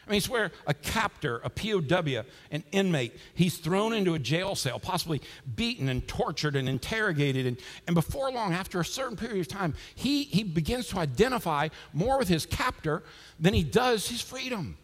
I 0.05 0.12
mean, 0.12 0.17
it's 0.17 0.29
where 0.29 0.51
a 0.67 0.74
captor, 0.74 1.41
a 1.43 1.50
POW, 1.50 2.24
an 2.51 2.63
inmate, 2.71 3.13
he's 3.33 3.57
thrown 3.57 3.93
into 3.93 4.13
a 4.13 4.19
jail 4.19 4.55
cell, 4.55 4.79
possibly 4.79 5.21
beaten 5.55 5.89
and 5.89 6.07
tortured 6.07 6.55
and 6.55 6.69
interrogated. 6.69 7.47
And, 7.47 7.57
and 7.88 7.95
before 7.95 8.31
long, 8.31 8.53
after 8.53 8.79
a 8.79 8.85
certain 8.85 9.17
period 9.17 9.41
of 9.41 9.47
time, 9.47 9.74
he, 9.95 10.24
he 10.24 10.43
begins 10.43 10.88
to 10.89 11.00
identify 11.00 11.69
more 11.91 12.19
with 12.19 12.27
his 12.27 12.45
captor 12.45 13.01
than 13.39 13.55
he 13.55 13.63
does 13.63 14.07
his 14.07 14.21
freedom. 14.21 14.77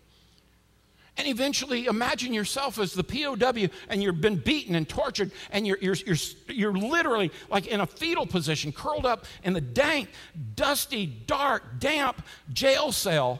And 1.21 1.29
eventually, 1.29 1.85
imagine 1.85 2.33
yourself 2.33 2.79
as 2.79 2.93
the 2.93 3.03
POW 3.03 3.69
and 3.89 4.01
you've 4.01 4.21
been 4.21 4.37
beaten 4.37 4.73
and 4.73 4.89
tortured, 4.89 5.29
and 5.51 5.67
you're, 5.67 5.77
you're, 5.77 5.93
you're, 5.93 6.17
you're 6.47 6.73
literally 6.73 7.31
like 7.47 7.67
in 7.67 7.79
a 7.79 7.85
fetal 7.85 8.25
position, 8.25 8.71
curled 8.71 9.05
up 9.05 9.27
in 9.43 9.53
the 9.53 9.61
dank, 9.61 10.09
dusty, 10.55 11.05
dark, 11.05 11.77
damp 11.77 12.25
jail 12.51 12.91
cell. 12.91 13.39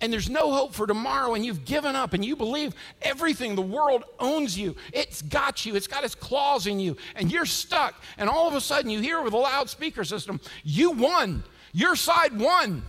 And 0.00 0.10
there's 0.10 0.30
no 0.30 0.52
hope 0.52 0.72
for 0.72 0.86
tomorrow, 0.86 1.34
and 1.34 1.44
you've 1.44 1.66
given 1.66 1.94
up, 1.94 2.14
and 2.14 2.24
you 2.24 2.34
believe 2.34 2.74
everything, 3.02 3.56
the 3.56 3.60
world 3.60 4.04
owns 4.18 4.56
you. 4.56 4.74
It's 4.94 5.20
got 5.20 5.66
you, 5.66 5.76
it's 5.76 5.86
got 5.86 6.04
its 6.04 6.14
claws 6.14 6.66
in 6.66 6.80
you, 6.80 6.96
and 7.14 7.30
you're 7.30 7.44
stuck. 7.44 8.02
And 8.16 8.30
all 8.30 8.48
of 8.48 8.54
a 8.54 8.60
sudden, 8.62 8.90
you 8.90 9.00
hear 9.00 9.20
with 9.20 9.34
a 9.34 9.38
loudspeaker 9.38 10.04
system, 10.04 10.40
You 10.64 10.92
won. 10.92 11.44
Your 11.74 11.94
side 11.94 12.38
won. 12.38 12.84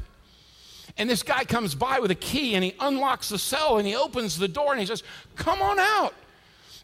And 0.98 1.10
this 1.10 1.24
guy 1.24 1.46
comes 1.46 1.76
by 1.76 2.00
with 2.00 2.12
a 2.12 2.16
key 2.16 2.56
and 2.56 2.64
he 2.64 2.76
unlocks 2.80 3.30
the 3.30 3.40
cell 3.40 3.78
and 3.78 3.88
he 3.88 3.96
opens 3.96 4.38
the 4.38 4.48
door 4.48 4.72
and 4.72 4.80
he 4.80 4.86
says, 4.86 5.04
Come 5.36 5.62
on 5.62 5.80
out. 5.80 6.14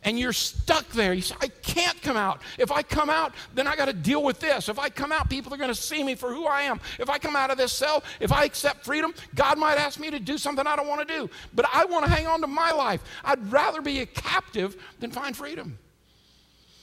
and 0.04 0.20
you're 0.20 0.32
stuck 0.34 0.88
there. 0.90 1.14
You 1.14 1.22
say, 1.24 1.36
I 1.42 1.48
can't 1.48 2.00
come 2.02 2.16
out. 2.16 2.42
If 2.60 2.72
I 2.72 2.84
come 2.84 3.10
out, 3.10 3.34
then 3.56 3.66
I 3.68 3.76
got 3.76 3.86
to 3.86 3.94
deal 3.94 4.24
with 4.24 4.40
this. 4.40 4.70
If 4.70 4.78
I 4.78 4.88
come 4.90 5.12
out, 5.12 5.30
people 5.30 5.52
are 5.54 5.58
going 5.58 5.74
to 5.74 5.76
see 5.76 6.04
me 6.04 6.14
for 6.14 6.32
who 6.34 6.46
I 6.46 6.62
am. 6.62 6.80
If 7.00 7.10
I 7.10 7.18
come 7.18 7.36
out 7.36 7.50
of 7.50 7.58
this 7.58 7.74
cell, 7.74 8.04
if 8.20 8.32
I 8.32 8.44
accept 8.44 8.86
freedom, 8.86 9.16
God 9.34 9.58
might 9.58 9.78
ask 9.80 10.00
me 10.00 10.12
to 10.12 10.20
do 10.20 10.38
something 10.38 10.66
I 10.66 10.76
don't 10.76 10.88
want 10.88 11.08
to 11.08 11.14
do. 11.14 11.30
But 11.56 11.66
I 11.74 11.86
want 11.86 12.06
to 12.06 12.12
hang 12.12 12.28
on 12.28 12.40
to 12.42 12.48
my 12.48 12.72
life. 12.72 13.02
I'd 13.24 13.52
rather 13.52 13.82
be 13.82 14.02
a 14.02 14.06
captive 14.06 14.76
than 15.00 15.10
find 15.10 15.36
freedom. 15.36 15.80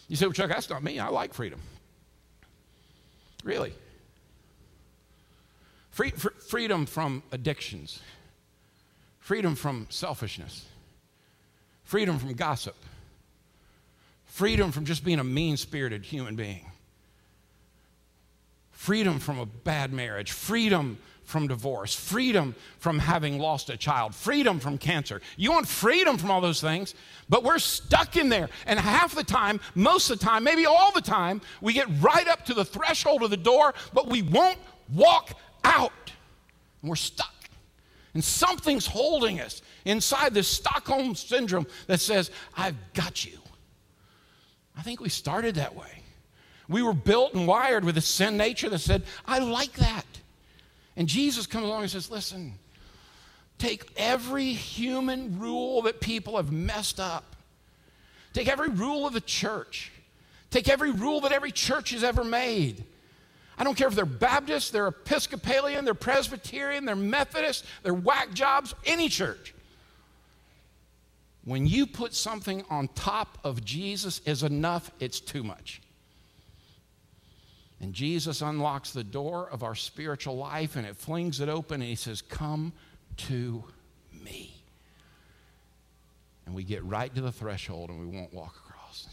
You 0.08 0.16
say, 0.16 0.26
well, 0.26 0.32
Chuck, 0.32 0.48
that's 0.48 0.68
not 0.68 0.82
me. 0.82 0.98
I 0.98 1.08
like 1.08 1.32
freedom. 1.32 1.60
Really? 3.44 3.72
Free, 5.92 6.10
fr- 6.10 6.30
freedom 6.48 6.86
from 6.86 7.22
addictions, 7.32 8.00
freedom 9.20 9.54
from 9.54 9.86
selfishness, 9.90 10.64
freedom 11.84 12.18
from 12.18 12.32
gossip, 12.32 12.74
freedom 14.24 14.72
from 14.72 14.86
just 14.86 15.04
being 15.04 15.20
a 15.20 15.24
mean 15.24 15.58
spirited 15.58 16.06
human 16.06 16.34
being, 16.34 16.64
freedom 18.70 19.18
from 19.18 19.38
a 19.38 19.44
bad 19.44 19.92
marriage, 19.92 20.32
freedom 20.32 20.96
from 21.24 21.46
divorce, 21.46 21.94
freedom 21.94 22.54
from 22.78 22.98
having 22.98 23.38
lost 23.38 23.68
a 23.68 23.76
child, 23.76 24.14
freedom 24.14 24.60
from 24.60 24.78
cancer. 24.78 25.20
You 25.36 25.52
want 25.52 25.68
freedom 25.68 26.16
from 26.16 26.30
all 26.30 26.40
those 26.40 26.60
things, 26.62 26.94
but 27.28 27.44
we're 27.44 27.58
stuck 27.58 28.16
in 28.16 28.30
there. 28.30 28.48
And 28.66 28.78
half 28.78 29.14
the 29.14 29.24
time, 29.24 29.60
most 29.74 30.10
of 30.10 30.18
the 30.18 30.24
time, 30.24 30.42
maybe 30.42 30.64
all 30.64 30.90
the 30.92 31.02
time, 31.02 31.42
we 31.60 31.74
get 31.74 31.86
right 32.00 32.26
up 32.28 32.46
to 32.46 32.54
the 32.54 32.64
threshold 32.64 33.22
of 33.22 33.30
the 33.30 33.36
door, 33.36 33.74
but 33.92 34.08
we 34.08 34.22
won't 34.22 34.58
walk 34.94 35.38
out. 35.64 36.12
And 36.80 36.88
we're 36.88 36.96
stuck. 36.96 37.32
And 38.14 38.22
something's 38.22 38.86
holding 38.86 39.40
us 39.40 39.62
inside 39.84 40.34
this 40.34 40.48
Stockholm 40.48 41.14
syndrome 41.14 41.66
that 41.86 42.00
says, 42.00 42.30
I've 42.56 42.76
got 42.92 43.24
you. 43.24 43.38
I 44.76 44.82
think 44.82 45.00
we 45.00 45.08
started 45.08 45.54
that 45.56 45.74
way. 45.74 46.02
We 46.68 46.82
were 46.82 46.94
built 46.94 47.34
and 47.34 47.46
wired 47.46 47.84
with 47.84 47.96
a 47.98 48.00
sin 48.00 48.36
nature 48.36 48.68
that 48.70 48.78
said, 48.78 49.02
I 49.26 49.38
like 49.38 49.72
that. 49.74 50.06
And 50.96 51.08
Jesus 51.08 51.46
comes 51.46 51.64
along 51.64 51.82
and 51.82 51.90
says, 51.90 52.10
Listen, 52.10 52.54
take 53.58 53.90
every 53.96 54.52
human 54.52 55.38
rule 55.38 55.82
that 55.82 56.00
people 56.00 56.36
have 56.36 56.52
messed 56.52 57.00
up, 57.00 57.36
take 58.32 58.48
every 58.48 58.68
rule 58.68 59.06
of 59.06 59.12
the 59.12 59.20
church, 59.20 59.90
take 60.50 60.68
every 60.68 60.90
rule 60.90 61.20
that 61.22 61.32
every 61.32 61.52
church 61.52 61.90
has 61.90 62.04
ever 62.04 62.24
made. 62.24 62.84
I 63.58 63.64
don't 63.64 63.76
care 63.76 63.88
if 63.88 63.94
they're 63.94 64.04
Baptist, 64.06 64.72
they're 64.72 64.88
Episcopalian, 64.88 65.84
they're 65.84 65.94
Presbyterian, 65.94 66.84
they're 66.84 66.96
Methodist, 66.96 67.64
they're 67.82 67.94
whack 67.94 68.32
jobs, 68.32 68.74
any 68.86 69.08
church. 69.08 69.54
When 71.44 71.66
you 71.66 71.86
put 71.86 72.14
something 72.14 72.64
on 72.70 72.88
top 72.88 73.38
of 73.44 73.64
Jesus 73.64 74.20
is 74.24 74.42
enough, 74.42 74.90
it's 75.00 75.20
too 75.20 75.42
much. 75.42 75.82
And 77.80 77.92
Jesus 77.92 78.42
unlocks 78.42 78.92
the 78.92 79.02
door 79.02 79.48
of 79.50 79.64
our 79.64 79.74
spiritual 79.74 80.36
life 80.36 80.76
and 80.76 80.86
it 80.86 80.96
flings 80.96 81.40
it 81.40 81.48
open 81.48 81.80
and 81.80 81.90
he 81.90 81.96
says, 81.96 82.22
Come 82.22 82.72
to 83.16 83.64
me. 84.12 84.54
And 86.46 86.54
we 86.54 86.62
get 86.62 86.84
right 86.84 87.12
to 87.12 87.20
the 87.20 87.32
threshold 87.32 87.90
and 87.90 87.98
we 87.98 88.06
won't 88.06 88.32
walk 88.32 88.54
across. 88.64 89.08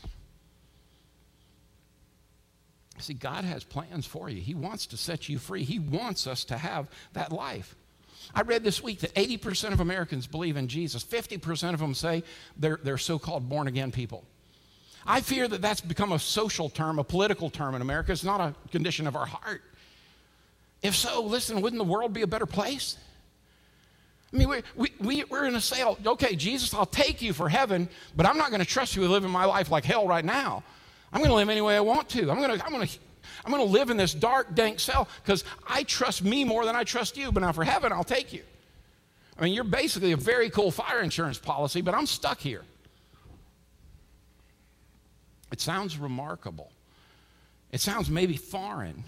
See, 3.00 3.14
God 3.14 3.46
has 3.46 3.64
plans 3.64 4.06
for 4.06 4.30
you. 4.30 4.42
He 4.42 4.54
wants 4.54 4.86
to 4.88 4.98
set 4.98 5.30
you 5.30 5.40
free. 5.40 5.64
He 5.64 5.80
wants 5.80 6.28
us 6.28 6.44
to 6.46 6.58
have 6.58 6.90
that 7.14 7.32
life. 7.32 7.76
I 8.36 8.42
read 8.42 8.64
this 8.64 8.84
week 8.84 9.00
that 9.00 9.14
80% 9.16 9.72
of 9.74 9.80
Americans 9.80 10.28
believe 10.28 10.58
in 10.58 10.68
Jesus. 10.68 11.04
50% 11.04 11.74
of 11.74 11.80
them 11.80 11.94
say 11.94 12.24
they're, 12.58 12.80
they're 12.84 12.98
so 12.98 13.18
called 13.18 13.50
born 13.50 13.68
again 13.68 13.92
people. 13.92 14.24
I 15.06 15.22
fear 15.22 15.48
that 15.48 15.62
that's 15.62 15.82
become 15.82 16.12
a 16.12 16.20
social 16.20 16.70
term, 16.70 17.00
a 17.00 17.04
political 17.04 17.50
term 17.50 17.74
in 17.74 17.82
America. 17.82 18.12
It's 18.12 18.24
not 18.24 18.42
a 18.42 18.54
condition 18.72 19.08
of 19.08 19.16
our 19.16 19.26
heart. 19.26 19.64
If 20.84 20.96
so, 20.96 21.24
listen, 21.24 21.62
wouldn't 21.62 21.80
the 21.80 21.90
world 21.90 22.14
be 22.14 22.22
a 22.22 22.28
better 22.28 22.46
place? 22.46 22.98
I 24.32 24.38
mean, 24.38 24.50
we, 24.50 24.62
we, 24.76 24.92
we, 25.00 25.24
we're 25.26 25.46
in 25.46 25.56
a 25.56 25.62
sale. 25.62 25.98
Okay, 26.06 26.36
Jesus, 26.36 26.74
I'll 26.74 26.86
take 26.86 27.22
you 27.22 27.34
for 27.34 27.50
heaven, 27.50 27.90
but 28.16 28.26
I'm 28.26 28.38
not 28.38 28.50
going 28.50 28.62
to 28.62 28.68
trust 28.68 28.96
you 28.96 29.02
with 29.02 29.10
living 29.10 29.32
my 29.32 29.46
life 29.46 29.72
like 29.72 29.86
hell 29.86 30.08
right 30.08 30.24
now. 30.24 30.64
I'm 31.12 31.20
going 31.20 31.30
to 31.30 31.36
live 31.36 31.50
any 31.50 31.62
way 31.62 31.76
I 31.76 31.82
want 31.82 32.10
to. 32.10 32.30
I'm 32.30 32.40
going 32.40 32.58
to, 32.58 32.66
I'm 32.66 32.72
going 32.72 32.88
to, 32.88 33.00
I'm 33.46 33.52
going 33.52 33.66
to 33.66 33.72
live 33.72 33.90
in 33.90 33.98
this 33.98 34.14
dark, 34.14 34.54
dank 34.54 34.80
cell 34.80 35.08
because 35.24 35.44
I 35.68 35.84
trust 35.84 36.24
me 36.24 36.44
more 36.44 36.66
than 36.66 36.76
I 36.76 36.84
trust 36.84 37.18
you. 37.18 37.32
But 37.32 37.42
now 37.42 37.52
for 37.52 37.64
heaven, 37.64 37.92
I'll 37.92 38.04
take 38.04 38.34
you. 38.34 38.44
I 39.38 39.44
mean, 39.44 39.54
you're 39.54 39.64
basically 39.64 40.12
a 40.12 40.18
very 40.18 40.50
cool 40.50 40.70
fire 40.70 41.00
insurance 41.02 41.38
policy, 41.38 41.82
but 41.82 41.94
I'm 41.94 42.06
stuck 42.06 42.40
here. 42.40 42.64
It 45.52 45.62
sounds 45.62 45.98
remarkable. 45.98 46.72
It 47.72 47.82
sounds 47.82 48.10
maybe 48.10 48.36
foreign. 48.36 49.04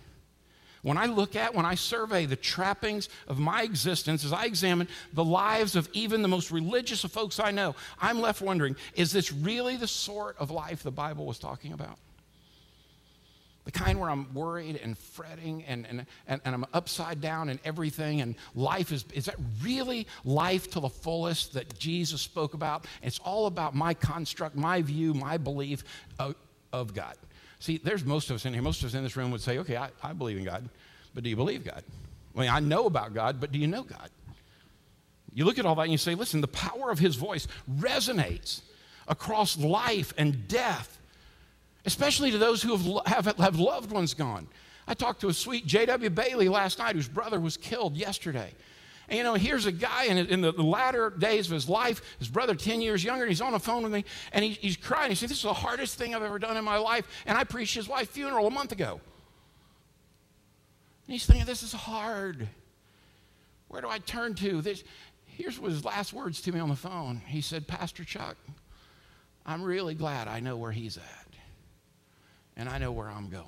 When 0.81 0.97
I 0.97 1.05
look 1.05 1.35
at, 1.35 1.53
when 1.53 1.65
I 1.65 1.75
survey 1.75 2.25
the 2.25 2.35
trappings 2.35 3.07
of 3.27 3.37
my 3.37 3.61
existence, 3.61 4.25
as 4.25 4.33
I 4.33 4.45
examine 4.45 4.87
the 5.13 5.23
lives 5.23 5.75
of 5.75 5.87
even 5.93 6.23
the 6.23 6.27
most 6.27 6.49
religious 6.49 7.03
of 7.03 7.11
folks 7.11 7.39
I 7.39 7.51
know, 7.51 7.75
I'm 7.99 8.19
left 8.19 8.41
wondering 8.41 8.75
is 8.95 9.11
this 9.11 9.31
really 9.31 9.77
the 9.77 9.87
sort 9.87 10.37
of 10.37 10.49
life 10.49 10.81
the 10.81 10.91
Bible 10.91 11.25
was 11.25 11.37
talking 11.37 11.73
about? 11.73 11.97
The 13.65 13.71
kind 13.71 13.99
where 13.99 14.09
I'm 14.09 14.33
worried 14.33 14.79
and 14.83 14.97
fretting 14.97 15.63
and, 15.65 15.85
and, 15.87 16.07
and, 16.27 16.41
and 16.43 16.55
I'm 16.55 16.65
upside 16.73 17.21
down 17.21 17.49
and 17.49 17.59
everything, 17.63 18.21
and 18.21 18.33
life 18.55 18.91
is, 18.91 19.05
is 19.13 19.25
that 19.25 19.35
really 19.61 20.07
life 20.25 20.71
to 20.71 20.79
the 20.79 20.89
fullest 20.89 21.53
that 21.53 21.77
Jesus 21.77 22.21
spoke 22.21 22.55
about? 22.55 22.85
It's 23.03 23.19
all 23.19 23.45
about 23.45 23.75
my 23.75 23.93
construct, 23.93 24.55
my 24.55 24.81
view, 24.81 25.13
my 25.13 25.37
belief 25.37 25.83
of, 26.17 26.33
of 26.73 26.95
God. 26.95 27.15
See, 27.61 27.77
there's 27.77 28.03
most 28.03 28.29
of 28.29 28.35
us 28.35 28.45
in 28.45 28.53
here, 28.53 28.61
most 28.61 28.81
of 28.81 28.87
us 28.87 28.93
in 28.93 29.03
this 29.03 29.15
room 29.15 29.31
would 29.31 29.39
say, 29.39 29.59
okay, 29.59 29.77
I, 29.77 29.89
I 30.03 30.11
believe 30.11 30.37
in 30.37 30.43
God, 30.43 30.67
but 31.13 31.23
do 31.23 31.29
you 31.29 31.37
believe 31.37 31.63
God? 31.63 31.83
I 32.35 32.39
mean, 32.39 32.49
I 32.49 32.59
know 32.59 32.85
about 32.85 33.13
God, 33.13 33.39
but 33.39 33.53
do 33.53 33.59
you 33.59 33.67
know 33.67 33.83
God? 33.83 34.09
You 35.33 35.45
look 35.45 35.57
at 35.57 35.65
all 35.65 35.75
that 35.75 35.83
and 35.83 35.91
you 35.93 35.97
say, 35.97 36.15
listen, 36.15 36.41
the 36.41 36.47
power 36.47 36.91
of 36.91 36.99
his 36.99 37.15
voice 37.15 37.47
resonates 37.79 38.61
across 39.07 39.57
life 39.57 40.13
and 40.17 40.47
death 40.49 40.97
especially 41.85 42.31
to 42.31 42.37
those 42.37 42.61
who 42.61 43.01
have, 43.05 43.25
have, 43.25 43.37
have 43.37 43.59
loved 43.59 43.91
ones 43.91 44.13
gone. 44.13 44.47
I 44.87 44.93
talked 44.93 45.21
to 45.21 45.29
a 45.29 45.33
sweet 45.33 45.65
J.W. 45.65 46.09
Bailey 46.09 46.49
last 46.49 46.79
night 46.79 46.95
whose 46.95 47.07
brother 47.07 47.39
was 47.39 47.57
killed 47.57 47.95
yesterday. 47.95 48.53
And 49.11 49.17
you 49.17 49.23
know, 49.25 49.33
here's 49.33 49.65
a 49.65 49.73
guy 49.73 50.05
in, 50.05 50.17
in 50.17 50.39
the, 50.39 50.53
the, 50.53 50.63
latter 50.63 51.09
days 51.09 51.47
of 51.47 51.51
his 51.51 51.67
life, 51.67 52.01
his 52.17 52.29
brother 52.29 52.55
10 52.55 52.79
years 52.79 53.03
younger, 53.03 53.25
and 53.25 53.29
he's 53.29 53.41
on 53.41 53.51
the 53.51 53.59
phone 53.59 53.83
with 53.83 53.91
me, 53.91 54.05
and 54.31 54.45
he, 54.45 54.51
he's 54.51 54.77
crying. 54.77 55.09
He 55.09 55.15
said, 55.15 55.27
This 55.27 55.39
is 55.39 55.43
the 55.43 55.53
hardest 55.53 55.97
thing 55.97 56.15
I've 56.15 56.23
ever 56.23 56.39
done 56.39 56.55
in 56.55 56.63
my 56.63 56.77
life, 56.77 57.05
and 57.25 57.37
I 57.37 57.43
preached 57.43 57.75
his 57.75 57.89
wife's 57.89 58.11
funeral 58.11 58.47
a 58.47 58.49
month 58.49 58.71
ago. 58.71 59.01
And 61.07 61.13
he's 61.13 61.25
thinking, 61.25 61.45
This 61.45 61.61
is 61.61 61.73
hard. 61.73 62.47
Where 63.67 63.81
do 63.81 63.89
I 63.89 63.99
turn 63.99 64.33
to? 64.35 64.61
This, 64.61 64.81
here's 65.25 65.59
what 65.59 65.71
his 65.71 65.83
last 65.83 66.13
words 66.13 66.39
to 66.43 66.53
me 66.53 66.61
on 66.61 66.69
the 66.69 66.75
phone. 66.77 67.21
He 67.27 67.41
said, 67.41 67.67
Pastor 67.67 68.05
Chuck, 68.05 68.37
I'm 69.45 69.61
really 69.61 69.93
glad 69.93 70.29
I 70.29 70.39
know 70.39 70.55
where 70.55 70.71
he's 70.71 70.95
at 70.95 71.27
and 72.55 72.69
I 72.69 72.77
know 72.77 72.93
where 72.93 73.09
I'm 73.09 73.29
going. 73.29 73.43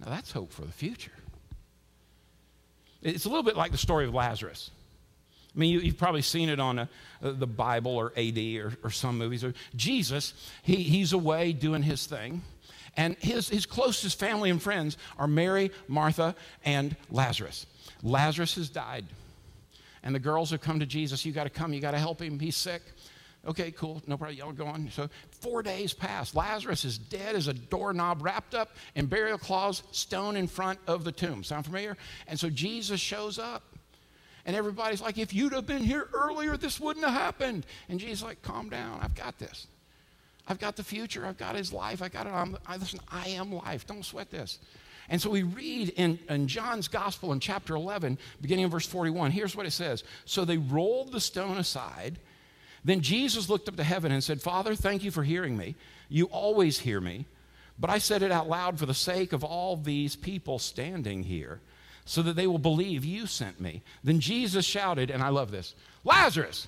Now, 0.00 0.08
that's 0.08 0.32
hope 0.32 0.50
for 0.50 0.62
the 0.62 0.72
future. 0.72 1.12
It's 3.02 3.24
a 3.24 3.28
little 3.28 3.44
bit 3.44 3.56
like 3.56 3.72
the 3.72 3.78
story 3.78 4.04
of 4.06 4.14
Lazarus. 4.14 4.70
I 5.54 5.58
mean, 5.58 5.72
you, 5.72 5.80
have 5.80 5.98
probably 5.98 6.22
seen 6.22 6.48
it 6.48 6.60
on 6.60 6.78
a, 6.78 6.88
uh, 7.22 7.32
the 7.32 7.46
Bible 7.46 7.96
or 7.96 8.12
AD 8.16 8.38
or, 8.38 8.72
or 8.84 8.90
some 8.90 9.18
movies. 9.18 9.44
Jesus, 9.74 10.34
he, 10.62 10.76
he's 10.76 11.12
away 11.12 11.52
doing 11.52 11.82
his 11.82 12.06
thing. 12.06 12.42
And 12.96 13.16
his, 13.16 13.48
his 13.48 13.66
closest 13.66 14.18
family 14.18 14.50
and 14.50 14.60
friends 14.60 14.96
are 15.18 15.26
Mary, 15.26 15.70
Martha, 15.86 16.34
and 16.64 16.96
Lazarus. 17.10 17.66
Lazarus 18.02 18.56
has 18.56 18.68
died. 18.68 19.06
And 20.02 20.14
the 20.14 20.20
girls 20.20 20.50
have 20.50 20.60
come 20.60 20.80
to 20.80 20.86
Jesus. 20.86 21.24
You 21.24 21.32
got 21.32 21.44
to 21.44 21.50
come. 21.50 21.72
You 21.72 21.80
got 21.80 21.92
to 21.92 21.98
help 21.98 22.20
him. 22.20 22.38
He's 22.38 22.56
sick. 22.56 22.82
Okay, 23.46 23.70
cool. 23.70 24.02
No 24.06 24.16
problem. 24.16 24.36
Y'all 24.36 24.52
go 24.52 24.66
on. 24.66 24.90
So 24.90 25.08
four 25.30 25.62
days 25.62 25.92
pass. 25.92 26.34
Lazarus 26.34 26.84
is 26.84 26.98
dead 26.98 27.34
as 27.34 27.46
a 27.46 27.54
doorknob, 27.54 28.22
wrapped 28.22 28.54
up 28.54 28.76
in 28.94 29.06
burial 29.06 29.38
cloths, 29.38 29.82
stone 29.92 30.36
in 30.36 30.46
front 30.46 30.78
of 30.86 31.04
the 31.04 31.12
tomb. 31.12 31.44
Sound 31.44 31.64
familiar? 31.64 31.96
And 32.26 32.38
so 32.38 32.50
Jesus 32.50 33.00
shows 33.00 33.38
up. 33.38 33.62
And 34.44 34.56
everybody's 34.56 35.02
like, 35.02 35.18
if 35.18 35.34
you'd 35.34 35.52
have 35.52 35.66
been 35.66 35.84
here 35.84 36.08
earlier, 36.12 36.56
this 36.56 36.80
wouldn't 36.80 37.04
have 37.04 37.14
happened. 37.14 37.66
And 37.88 38.00
Jesus 38.00 38.24
like, 38.24 38.40
calm 38.42 38.70
down. 38.70 38.98
I've 39.02 39.14
got 39.14 39.38
this. 39.38 39.66
I've 40.46 40.58
got 40.58 40.76
the 40.76 40.84
future. 40.84 41.26
I've 41.26 41.36
got 41.36 41.54
his 41.54 41.72
life. 41.72 42.02
I 42.02 42.08
got 42.08 42.26
it. 42.26 42.30
I'm, 42.30 42.56
I, 42.66 42.78
listen, 42.78 43.00
I 43.10 43.28
am 43.30 43.52
life. 43.52 43.86
Don't 43.86 44.04
sweat 44.04 44.30
this. 44.30 44.58
And 45.10 45.20
so 45.20 45.30
we 45.30 45.42
read 45.42 45.90
in, 45.90 46.18
in 46.28 46.48
John's 46.48 46.88
gospel 46.88 47.32
in 47.32 47.40
chapter 47.40 47.74
11, 47.74 48.18
beginning 48.40 48.64
in 48.64 48.70
verse 48.70 48.86
41. 48.86 49.30
Here's 49.30 49.56
what 49.56 49.66
it 49.66 49.72
says 49.72 50.04
So 50.24 50.44
they 50.44 50.58
rolled 50.58 51.12
the 51.12 51.20
stone 51.20 51.58
aside. 51.58 52.18
Then 52.84 53.00
Jesus 53.00 53.48
looked 53.48 53.68
up 53.68 53.76
to 53.76 53.84
heaven 53.84 54.12
and 54.12 54.22
said, 54.22 54.40
Father, 54.40 54.74
thank 54.74 55.02
you 55.02 55.10
for 55.10 55.24
hearing 55.24 55.56
me. 55.56 55.74
You 56.08 56.26
always 56.26 56.78
hear 56.78 57.00
me. 57.00 57.26
But 57.78 57.90
I 57.90 57.98
said 57.98 58.22
it 58.22 58.32
out 58.32 58.48
loud 58.48 58.78
for 58.78 58.86
the 58.86 58.94
sake 58.94 59.32
of 59.32 59.44
all 59.44 59.76
these 59.76 60.16
people 60.16 60.58
standing 60.58 61.22
here, 61.22 61.60
so 62.04 62.22
that 62.22 62.34
they 62.34 62.46
will 62.46 62.58
believe 62.58 63.04
you 63.04 63.26
sent 63.26 63.60
me. 63.60 63.82
Then 64.02 64.18
Jesus 64.18 64.64
shouted, 64.64 65.10
and 65.10 65.22
I 65.22 65.28
love 65.28 65.50
this 65.50 65.74
Lazarus, 66.04 66.66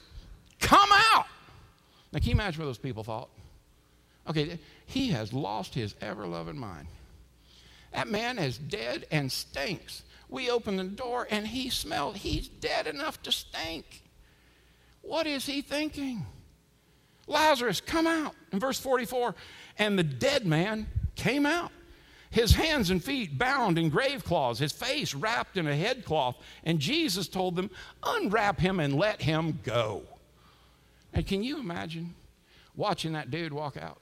come 0.61 0.91
out! 0.93 1.27
Now, 2.13 2.19
can 2.19 2.29
you 2.29 2.35
imagine 2.35 2.61
what 2.61 2.67
those 2.67 2.79
people 2.79 3.05
thought? 3.05 3.29
Okay, 4.29 4.59
he 4.87 5.09
has 5.09 5.33
lost 5.33 5.75
his 5.75 5.95
ever 6.01 6.27
loving 6.27 6.59
mind. 6.59 6.87
That 7.93 8.09
man 8.09 8.39
is 8.39 8.59
dead 8.59 9.07
and 9.11 9.33
stinks. 9.33 10.03
We 10.29 10.51
open 10.51 10.77
the 10.77 10.85
door 10.85 11.27
and 11.29 11.47
he 11.47 11.71
smelled, 11.71 12.19
he's 12.19 12.47
dead 12.47 12.87
enough 12.87 13.21
to 13.23 13.33
stink. 13.33 14.03
What 15.03 15.27
is 15.27 15.47
he 15.47 15.63
thinking? 15.63 16.27
Lazarus, 17.27 17.81
come 17.81 18.07
out. 18.07 18.35
In 18.53 18.59
verse 18.59 18.79
44, 18.81 19.35
and 19.79 19.99
the 19.99 20.03
dead 20.03 20.47
man 20.47 20.87
came 21.15 21.47
out, 21.47 21.71
his 22.31 22.53
hands 22.53 22.91
and 22.91 23.03
feet 23.03 23.39
bound 23.39 23.79
in 23.79 23.89
grave 23.89 24.25
cloths, 24.25 24.59
his 24.59 24.73
face 24.73 25.15
wrapped 25.15 25.57
in 25.57 25.67
a 25.67 25.75
headcloth. 25.75 26.37
And 26.65 26.79
Jesus 26.79 27.29
told 27.29 27.57
them, 27.57 27.71
Unwrap 28.03 28.61
him 28.61 28.79
and 28.81 28.95
let 28.95 29.23
him 29.23 29.59
go. 29.65 30.03
And 31.13 31.27
can 31.27 31.43
you 31.43 31.59
imagine 31.59 32.15
watching 32.77 33.13
that 33.13 33.31
dude 33.31 33.53
walk 33.53 33.77
out? 33.77 33.99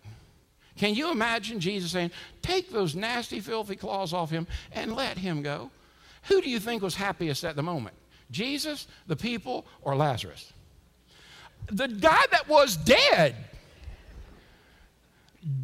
Can 0.76 0.94
you 0.94 1.10
imagine 1.10 1.58
Jesus 1.58 1.90
saying, 1.90 2.10
Take 2.42 2.70
those 2.70 2.94
nasty, 2.94 3.40
filthy 3.40 3.76
claws 3.76 4.12
off 4.12 4.30
him 4.30 4.46
and 4.72 4.94
let 4.94 5.18
him 5.18 5.42
go? 5.42 5.70
Who 6.24 6.40
do 6.42 6.50
you 6.50 6.60
think 6.60 6.82
was 6.82 6.94
happiest 6.94 7.44
at 7.44 7.56
the 7.56 7.62
moment? 7.62 7.96
Jesus, 8.30 8.86
the 9.06 9.16
people, 9.16 9.66
or 9.82 9.96
Lazarus? 9.96 10.52
The 11.66 11.88
guy 11.88 12.24
that 12.30 12.48
was 12.48 12.76
dead. 12.76 13.36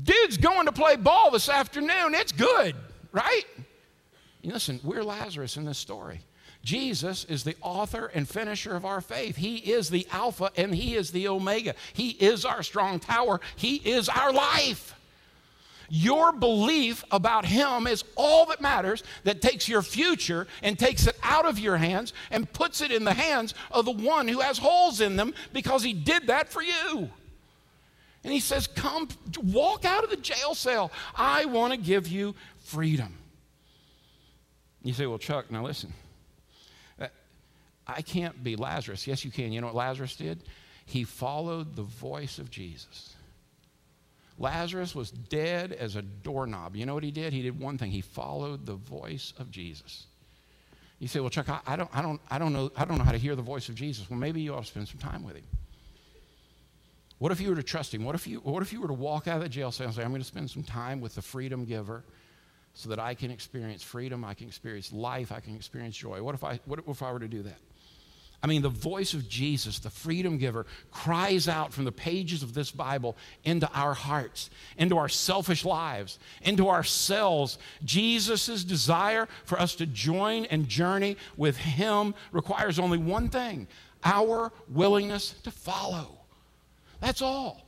Dude's 0.03 0.37
going 0.37 0.67
to 0.67 0.73
play 0.73 0.97
ball 0.97 1.31
this 1.31 1.49
afternoon. 1.49 2.15
It's 2.15 2.33
good, 2.33 2.75
right? 3.13 3.45
Listen, 4.43 4.81
we're 4.83 5.03
Lazarus 5.03 5.57
in 5.57 5.65
this 5.65 5.79
story. 5.79 6.21
Jesus 6.63 7.25
is 7.25 7.45
the 7.45 7.57
author 7.61 8.11
and 8.15 8.29
finisher 8.29 8.75
of 8.75 8.85
our 8.85 9.01
faith. 9.01 9.37
He 9.37 9.57
is 9.57 9.91
the 9.91 10.07
Alpha 10.11 10.51
and 10.57 10.75
He 10.75 10.95
is 10.97 11.11
the 11.11 11.29
Omega. 11.29 11.75
He 11.93 12.11
is 12.11 12.45
our 12.45 12.63
strong 12.63 13.01
tower. 13.01 13.41
He 13.57 13.77
is 13.77 14.09
our 14.09 14.33
life. 14.33 14.95
Your 15.89 16.33
belief 16.33 17.05
about 17.11 17.45
Him 17.45 17.87
is 17.87 18.05
all 18.17 18.47
that 18.47 18.61
matters, 18.61 19.03
that 19.25 19.43
takes 19.43 19.69
your 19.69 19.83
future 19.83 20.47
and 20.63 20.79
takes 20.79 21.07
it 21.07 21.17
out 21.23 21.47
of 21.47 21.59
your 21.59 21.77
hands 21.77 22.13
and 22.31 22.51
puts 22.53 22.81
it 22.81 22.91
in 22.91 23.05
the 23.05 23.15
hands 23.15 23.55
of 23.71 23.85
the 23.85 23.93
one 23.93 24.29
who 24.29 24.41
has 24.41 24.59
holes 24.59 25.01
in 25.01 25.17
them 25.17 25.35
because 25.53 25.83
He 25.83 25.93
did 25.93 26.29
that 26.29 26.49
for 26.49 26.63
you. 26.63 27.11
And 28.23 28.33
He 28.33 28.41
says, 28.41 28.67
Come, 28.67 29.09
walk 29.43 29.85
out 29.85 30.05
of 30.05 30.11
the 30.11 30.17
jail 30.17 30.55
cell. 30.55 30.91
I 31.15 31.45
want 31.45 31.73
to 31.73 31.79
give 31.79 32.09
you 32.09 32.35
freedom. 32.59 33.19
You 34.83 34.93
say, 34.93 35.07
Well, 35.07 35.19
Chuck, 35.19 35.51
now 35.51 35.65
listen. 35.65 35.93
Uh, 37.01 37.09
I 37.87 38.03
can't 38.03 38.43
be 38.43 38.57
Lazarus. 38.57 39.07
Yes, 39.07 39.25
you 39.25 39.31
can. 39.31 39.53
You 39.53 39.61
know 39.61 39.69
what 39.69 39.77
Lazarus 39.77 40.17
did? 40.17 40.43
He 40.87 41.05
followed 41.05 41.77
the 41.77 41.83
voice 41.83 42.39
of 42.39 42.51
Jesus. 42.51 43.15
Lazarus 44.39 44.95
was 44.95 45.11
dead 45.11 45.73
as 45.73 45.97
a 45.97 46.03
doorknob. 46.03 46.75
You 46.75 46.87
know 46.87 46.95
what 46.95 47.05
he 47.05 47.13
did? 47.13 47.33
He 47.33 47.43
did 47.43 47.59
one 47.59 47.79
thing. 47.79 47.91
He 47.91 48.01
followed 48.01 48.67
the 48.67 48.75
voice 48.75 49.33
of 49.39 49.51
Jesus. 49.51 50.07
You 50.99 51.09
say, 51.09 51.21
"Well, 51.21 51.31
Chuck, 51.31 51.49
I, 51.49 51.61
I, 51.67 51.77
don't, 51.77 51.91
I, 51.93 52.03
don't, 52.03 52.21
I, 52.31 52.39
don't 52.39 52.53
know, 52.53 52.71
I 52.77 52.85
don't 52.85 52.99
know 52.99 53.05
how 53.05 53.13
to 53.13 53.19
hear 53.19 53.37
the 53.37 53.43
voice 53.43 53.69
of 53.69 53.75
Jesus." 53.75 54.09
Well, 54.11 54.19
maybe 54.19 54.41
you 54.41 54.55
ought 54.55 54.65
to 54.65 54.71
spend 54.71 54.89
some 54.89 54.99
time 54.99 55.23
with 55.23 55.37
him. 55.37 55.45
What 57.19 57.31
if 57.31 57.41
you 57.41 57.49
were 57.51 57.57
to 57.57 57.63
trust 57.63 57.95
him? 57.95 58.05
What 58.05 58.15
if 58.15 58.27
you, 58.27 58.39
what 58.41 58.63
if 58.63 58.73
you 58.73 58.81
were 58.81 58.89
to 58.89 58.95
walk 58.95 59.29
out 59.29 59.37
of 59.37 59.43
the 59.43 59.49
jail 59.49 59.71
cell 59.71 59.87
and 59.87 59.95
say, 59.95 60.03
"I'm 60.03 60.11
going 60.11 60.21
to 60.21 60.27
spend 60.27 60.51
some 60.51 60.65
time 60.65 61.01
with 61.01 61.15
the 61.15 61.23
freedom 61.23 61.65
giver, 61.65 62.05
so 62.75 62.89
that 62.89 62.99
I 62.99 63.15
can 63.15 63.31
experience 63.31 63.83
freedom, 63.83 64.25
I 64.25 64.35
can 64.35 64.49
experience 64.49 64.93
life, 64.93 65.31
I 65.31 65.41
can 65.41 65.55
experience 65.55 65.97
joy"? 65.97 66.23
What 66.23 66.35
if 66.35 66.43
I, 66.43 66.59
what 66.65 66.81
if 66.87 67.03
I 67.03 67.13
were 67.13 67.21
to 67.21 67.29
do 67.29 67.43
that? 67.45 67.59
I 68.45 68.47
mean, 68.47 68.61
the 68.61 68.69
voice 68.69 69.15
of 69.15 69.27
Jesus, 69.27 69.79
the 69.79 69.89
freedom 69.89 70.37
giver, 70.37 70.67
cries 70.91 71.49
out 71.49 71.73
from 71.73 71.87
the 71.87 71.93
pages 71.93 72.43
of 72.43 72.53
this 72.53 72.71
Bible 72.71 73.17
into 73.43 73.67
our 73.73 73.95
hearts, 73.95 74.51
into 74.77 74.99
our 74.99 75.09
selfish 75.09 75.65
lives, 75.65 76.19
into 76.43 76.69
ourselves. 76.69 77.57
Jesus' 77.87 78.63
desire 78.63 79.29
for 79.47 79.59
us 79.59 79.75
to 79.77 79.87
join 79.87 80.45
and 80.45 80.69
journey 80.69 81.17
with 81.39 81.57
Him 81.57 82.15
requires 82.33 82.79
only 82.79 82.99
one 82.99 83.31
thing 83.31 83.67
our 84.05 84.53
willingness 84.69 85.31
to 85.45 85.51
follow. 85.51 86.19
That's 87.01 87.23
all. 87.23 87.67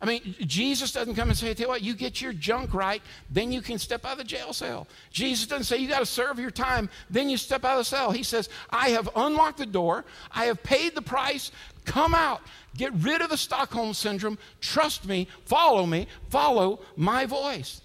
I 0.00 0.06
mean, 0.06 0.34
Jesus 0.40 0.92
doesn't 0.92 1.14
come 1.14 1.28
and 1.28 1.38
say, 1.38 1.54
tell 1.54 1.66
you 1.66 1.68
what, 1.68 1.82
you 1.82 1.94
get 1.94 2.20
your 2.20 2.32
junk 2.32 2.74
right, 2.74 3.00
then 3.30 3.52
you 3.52 3.62
can 3.62 3.78
step 3.78 4.04
out 4.04 4.12
of 4.12 4.18
the 4.18 4.24
jail 4.24 4.52
cell. 4.52 4.86
Jesus 5.10 5.46
doesn't 5.46 5.64
say 5.64 5.78
you 5.78 5.88
got 5.88 6.00
to 6.00 6.06
serve 6.06 6.38
your 6.38 6.50
time, 6.50 6.90
then 7.08 7.30
you 7.30 7.36
step 7.36 7.64
out 7.64 7.72
of 7.72 7.78
the 7.78 7.84
cell. 7.84 8.10
He 8.10 8.22
says, 8.22 8.48
I 8.70 8.90
have 8.90 9.08
unlocked 9.16 9.58
the 9.58 9.66
door, 9.66 10.04
I 10.30 10.46
have 10.46 10.62
paid 10.62 10.94
the 10.94 11.02
price, 11.02 11.52
come 11.84 12.14
out, 12.14 12.42
get 12.76 12.92
rid 12.94 13.22
of 13.22 13.30
the 13.30 13.36
Stockholm 13.36 13.94
syndrome, 13.94 14.38
trust 14.60 15.06
me, 15.06 15.28
follow 15.46 15.86
me, 15.86 16.06
follow 16.28 16.80
my 16.96 17.24
voice. 17.24 17.80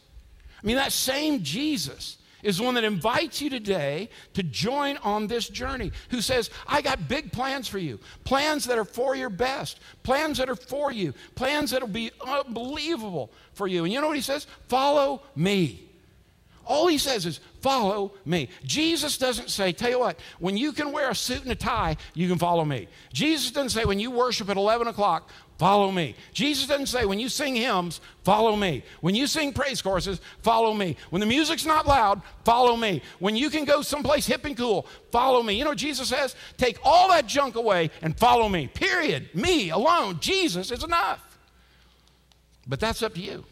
I 0.61 0.67
mean, 0.67 0.75
that 0.75 0.91
same 0.91 1.41
Jesus 1.41 2.17
is 2.43 2.61
one 2.61 2.75
that 2.75 2.83
invites 2.83 3.41
you 3.41 3.49
today 3.49 4.09
to 4.33 4.43
join 4.43 4.97
on 4.97 5.27
this 5.27 5.49
journey, 5.49 5.91
who 6.09 6.21
says, 6.21 6.49
I 6.67 6.81
got 6.81 7.07
big 7.07 7.31
plans 7.31 7.67
for 7.67 7.79
you, 7.79 7.99
plans 8.23 8.65
that 8.65 8.77
are 8.77 8.85
for 8.85 9.15
your 9.15 9.29
best, 9.29 9.79
plans 10.03 10.37
that 10.37 10.49
are 10.49 10.55
for 10.55 10.91
you, 10.91 11.13
plans 11.35 11.71
that 11.71 11.81
will 11.81 11.89
be 11.89 12.11
unbelievable 12.25 13.31
for 13.53 13.67
you. 13.67 13.83
And 13.83 13.93
you 13.93 14.01
know 14.01 14.07
what 14.07 14.15
he 14.15 14.21
says? 14.21 14.47
Follow 14.67 15.23
me. 15.35 15.88
All 16.69 16.85
he 16.85 16.99
says 16.99 17.25
is, 17.25 17.39
follow 17.61 18.13
me. 18.25 18.47
Jesus 18.63 19.17
doesn't 19.17 19.49
say, 19.49 19.71
tell 19.71 19.89
you 19.89 19.97
what, 19.97 20.19
when 20.37 20.55
you 20.55 20.71
can 20.71 20.91
wear 20.91 21.09
a 21.09 21.15
suit 21.15 21.41
and 21.41 21.51
a 21.51 21.55
tie, 21.55 21.97
you 22.13 22.29
can 22.29 22.37
follow 22.37 22.63
me. 22.63 22.87
Jesus 23.11 23.49
doesn't 23.49 23.71
say, 23.71 23.85
when 23.85 23.99
you 23.99 24.11
worship 24.11 24.49
at 24.49 24.55
11 24.55 24.85
o'clock, 24.85 25.31
follow 25.57 25.89
me. 25.89 26.15
Jesus 26.31 26.67
doesn't 26.67 26.85
say, 26.85 27.05
when 27.05 27.19
you 27.19 27.27
sing 27.27 27.55
hymns, 27.55 28.01
follow 28.23 28.55
me. 28.55 28.83
When 29.01 29.15
you 29.15 29.25
sing 29.25 29.51
praise 29.51 29.81
choruses, 29.81 30.21
follow 30.43 30.75
me. 30.75 30.95
When 31.09 31.21
the 31.21 31.25
music's 31.25 31.65
not 31.65 31.87
loud, 31.87 32.21
follow 32.45 32.77
me. 32.77 33.01
When 33.17 33.35
you 33.35 33.49
can 33.49 33.65
go 33.65 33.81
someplace 33.81 34.27
hip 34.27 34.45
and 34.45 34.55
cool, 34.55 34.85
follow 35.11 35.41
me. 35.41 35.55
You 35.55 35.65
know 35.65 35.73
Jesus 35.73 36.09
says? 36.09 36.35
Take 36.57 36.77
all 36.83 37.09
that 37.09 37.25
junk 37.25 37.55
away 37.55 37.89
and 38.03 38.15
follow 38.15 38.47
me. 38.47 38.67
Period. 38.67 39.27
Me 39.33 39.71
alone. 39.71 40.19
Jesus 40.19 40.69
is 40.69 40.83
enough. 40.83 41.39
But 42.67 42.79
that's 42.79 43.01
up 43.01 43.15
to 43.15 43.21
you. 43.21 43.43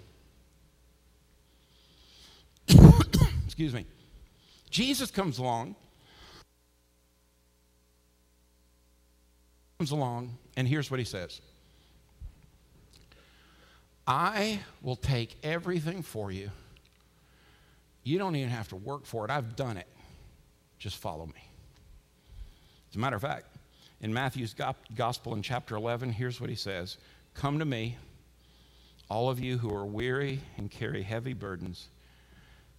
Excuse 3.57 3.73
me. 3.73 3.87
Jesus 4.69 5.09
comes 5.09 5.39
along. 5.39 5.75
Comes 9.79 9.89
along, 9.89 10.37
and 10.55 10.67
here's 10.67 10.91
what 10.91 10.99
he 10.99 11.05
says 11.05 11.41
I 14.05 14.59
will 14.83 14.95
take 14.95 15.37
everything 15.41 16.03
for 16.03 16.31
you. 16.31 16.51
You 18.03 18.19
don't 18.19 18.35
even 18.35 18.51
have 18.51 18.69
to 18.69 18.75
work 18.75 19.07
for 19.07 19.25
it. 19.25 19.31
I've 19.31 19.55
done 19.55 19.77
it. 19.77 19.87
Just 20.77 20.97
follow 20.97 21.25
me. 21.25 21.49
As 22.91 22.95
a 22.95 22.99
matter 22.99 23.15
of 23.15 23.23
fact, 23.23 23.47
in 24.01 24.13
Matthew's 24.13 24.53
gospel 24.95 25.33
in 25.33 25.41
chapter 25.41 25.75
11, 25.75 26.11
here's 26.11 26.39
what 26.39 26.51
he 26.51 26.55
says 26.55 26.99
Come 27.33 27.57
to 27.57 27.65
me, 27.65 27.97
all 29.09 29.31
of 29.31 29.39
you 29.39 29.57
who 29.57 29.73
are 29.73 29.87
weary 29.87 30.41
and 30.57 30.69
carry 30.69 31.01
heavy 31.01 31.33
burdens 31.33 31.87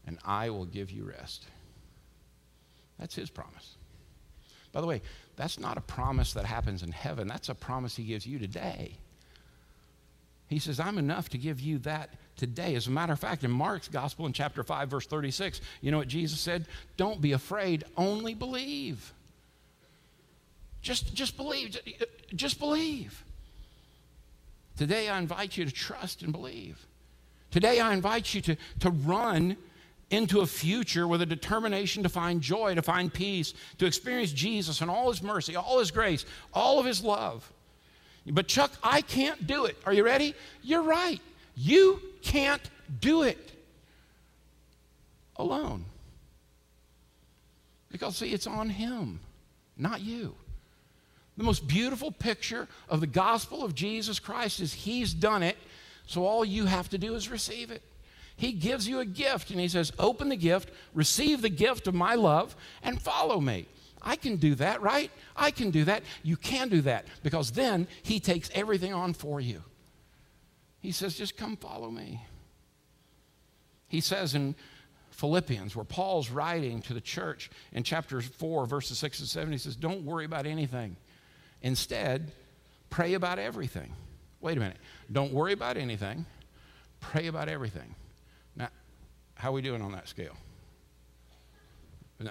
and 0.08 0.18
I 0.24 0.48
will 0.50 0.64
give 0.64 0.90
you 0.90 1.04
rest. 1.04 1.44
That's 2.98 3.14
his 3.14 3.30
promise. 3.30 3.76
By 4.72 4.80
the 4.80 4.86
way, 4.86 5.02
that's 5.36 5.60
not 5.60 5.76
a 5.76 5.82
promise 5.82 6.32
that 6.32 6.46
happens 6.46 6.82
in 6.82 6.90
heaven, 6.90 7.28
that's 7.28 7.48
a 7.48 7.54
promise 7.54 7.94
he 7.94 8.04
gives 8.04 8.26
you 8.26 8.38
today. 8.38 8.96
He 10.48 10.58
says, 10.58 10.80
I'm 10.80 10.96
enough 10.96 11.28
to 11.30 11.38
give 11.38 11.60
you 11.60 11.78
that 11.80 12.08
today. 12.36 12.74
As 12.74 12.86
a 12.86 12.90
matter 12.90 13.12
of 13.12 13.20
fact, 13.20 13.44
in 13.44 13.50
Mark's 13.50 13.88
gospel 13.88 14.24
in 14.24 14.32
chapter 14.32 14.62
5, 14.62 14.88
verse 14.88 15.06
36, 15.06 15.60
you 15.82 15.90
know 15.90 15.98
what 15.98 16.08
Jesus 16.08 16.40
said? 16.40 16.64
Don't 16.96 17.20
be 17.20 17.32
afraid, 17.32 17.84
only 17.98 18.32
believe. 18.32 19.12
Just, 20.80 21.12
just 21.14 21.36
believe. 21.36 21.76
Just 22.34 22.58
believe. 22.58 23.24
Today, 24.78 25.10
I 25.10 25.18
invite 25.18 25.58
you 25.58 25.66
to 25.66 25.70
trust 25.70 26.22
and 26.22 26.32
believe. 26.32 26.86
Today, 27.50 27.78
I 27.78 27.92
invite 27.92 28.32
you 28.32 28.40
to, 28.42 28.56
to 28.80 28.90
run 28.90 29.58
into 30.10 30.40
a 30.40 30.46
future 30.46 31.06
with 31.06 31.20
a 31.20 31.26
determination 31.26 32.02
to 32.02 32.08
find 32.08 32.40
joy, 32.40 32.74
to 32.74 32.82
find 32.82 33.12
peace, 33.12 33.52
to 33.78 33.86
experience 33.86 34.32
Jesus 34.32 34.80
and 34.80 34.90
all 34.90 35.10
his 35.10 35.22
mercy, 35.22 35.54
all 35.54 35.78
his 35.78 35.90
grace, 35.90 36.24
all 36.54 36.78
of 36.78 36.86
his 36.86 37.02
love. 37.02 37.50
But, 38.26 38.48
Chuck, 38.48 38.72
I 38.82 39.00
can't 39.00 39.46
do 39.46 39.66
it. 39.66 39.76
Are 39.86 39.92
you 39.92 40.04
ready? 40.04 40.34
You're 40.62 40.82
right. 40.82 41.20
You 41.56 42.00
can't 42.22 42.62
do 43.00 43.22
it 43.22 43.52
alone. 45.36 45.84
Because, 47.90 48.16
see, 48.16 48.32
it's 48.32 48.46
on 48.46 48.68
him, 48.70 49.20
not 49.76 50.00
you. 50.00 50.34
The 51.36 51.44
most 51.44 51.68
beautiful 51.68 52.10
picture 52.10 52.66
of 52.88 53.00
the 53.00 53.06
gospel 53.06 53.64
of 53.64 53.74
Jesus 53.74 54.18
Christ 54.18 54.60
is 54.60 54.72
he's 54.74 55.14
done 55.14 55.42
it, 55.42 55.56
so 56.06 56.26
all 56.26 56.44
you 56.44 56.66
have 56.66 56.88
to 56.90 56.98
do 56.98 57.14
is 57.14 57.30
receive 57.30 57.70
it. 57.70 57.82
He 58.38 58.52
gives 58.52 58.88
you 58.88 59.00
a 59.00 59.04
gift 59.04 59.50
and 59.50 59.60
He 59.60 59.68
says, 59.68 59.92
Open 59.98 60.30
the 60.30 60.36
gift, 60.36 60.70
receive 60.94 61.42
the 61.42 61.50
gift 61.50 61.86
of 61.86 61.94
my 61.94 62.14
love, 62.14 62.56
and 62.82 63.02
follow 63.02 63.40
me. 63.40 63.66
I 64.00 64.16
can 64.16 64.36
do 64.36 64.54
that, 64.54 64.80
right? 64.80 65.10
I 65.36 65.50
can 65.50 65.70
do 65.70 65.84
that. 65.84 66.04
You 66.22 66.36
can 66.36 66.68
do 66.68 66.80
that 66.82 67.04
because 67.22 67.50
then 67.50 67.88
He 68.02 68.20
takes 68.20 68.48
everything 68.54 68.94
on 68.94 69.12
for 69.12 69.40
you. 69.40 69.62
He 70.80 70.92
says, 70.92 71.18
just 71.18 71.36
come 71.36 71.56
follow 71.56 71.90
me. 71.90 72.22
He 73.88 74.00
says 74.00 74.34
in 74.34 74.54
Philippians, 75.10 75.74
where 75.74 75.84
Paul's 75.84 76.30
writing 76.30 76.80
to 76.82 76.94
the 76.94 77.00
church 77.00 77.50
in 77.72 77.82
chapter 77.82 78.20
4, 78.20 78.66
verses 78.66 78.98
6 78.98 79.18
and 79.18 79.28
7, 79.28 79.52
he 79.52 79.58
says, 79.58 79.74
Don't 79.74 80.04
worry 80.04 80.24
about 80.24 80.46
anything. 80.46 80.96
Instead, 81.60 82.30
pray 82.88 83.14
about 83.14 83.40
everything. 83.40 83.92
Wait 84.40 84.56
a 84.56 84.60
minute. 84.60 84.76
Don't 85.10 85.32
worry 85.32 85.52
about 85.52 85.76
anything. 85.76 86.24
Pray 87.00 87.26
about 87.26 87.48
everything. 87.48 87.96
How 89.38 89.50
are 89.50 89.52
we 89.52 89.62
doing 89.62 89.82
on 89.82 89.92
that 89.92 90.08
scale? 90.08 90.36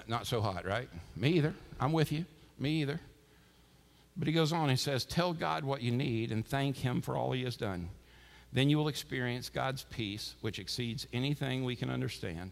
Not 0.06 0.26
so 0.26 0.42
hot, 0.42 0.66
right? 0.66 0.88
Me 1.16 1.30
either. 1.30 1.54
I'm 1.80 1.92
with 1.92 2.12
you. 2.12 2.26
Me 2.58 2.82
either. 2.82 3.00
But 4.14 4.28
he 4.28 4.34
goes 4.34 4.52
on, 4.52 4.68
he 4.68 4.76
says, 4.76 5.06
Tell 5.06 5.32
God 5.32 5.64
what 5.64 5.80
you 5.80 5.90
need 5.90 6.30
and 6.30 6.46
thank 6.46 6.76
Him 6.76 7.00
for 7.00 7.16
all 7.16 7.32
He 7.32 7.44
has 7.44 7.56
done. 7.56 7.88
Then 8.52 8.68
you 8.68 8.76
will 8.76 8.88
experience 8.88 9.48
God's 9.48 9.84
peace, 9.84 10.34
which 10.42 10.58
exceeds 10.58 11.06
anything 11.12 11.64
we 11.64 11.76
can 11.76 11.88
understand. 11.88 12.50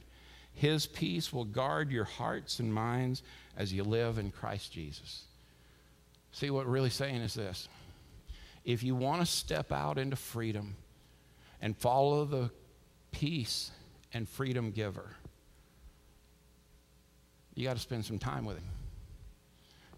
His 0.55 0.87
peace 0.87 1.35
will 1.35 1.45
guard 1.45 1.90
your 1.90 2.05
hearts 2.05 2.59
and 2.59 2.73
minds 2.73 3.23
as 3.59 3.75
you 3.75 3.85
live 3.85 4.16
in 4.16 4.31
Christ 4.31 4.73
Jesus. 4.73 5.25
See, 6.33 6.51
what 6.51 6.64
we're 6.64 6.73
really 6.73 6.90
saying 6.90 7.16
is 7.16 7.35
this 7.35 7.69
if 8.64 8.83
you 8.83 8.95
want 8.95 9.21
to 9.21 9.27
step 9.27 9.71
out 9.71 9.99
into 9.99 10.16
freedom 10.16 10.77
and 11.61 11.77
follow 11.77 12.25
the 12.25 12.51
peace 13.12 13.71
and 14.16 14.26
freedom 14.26 14.70
giver, 14.70 15.14
you 17.55 17.64
got 17.64 17.74
to 17.74 17.83
spend 17.83 18.05
some 18.05 18.18
time 18.18 18.46
with 18.46 18.57
him. 18.57 18.64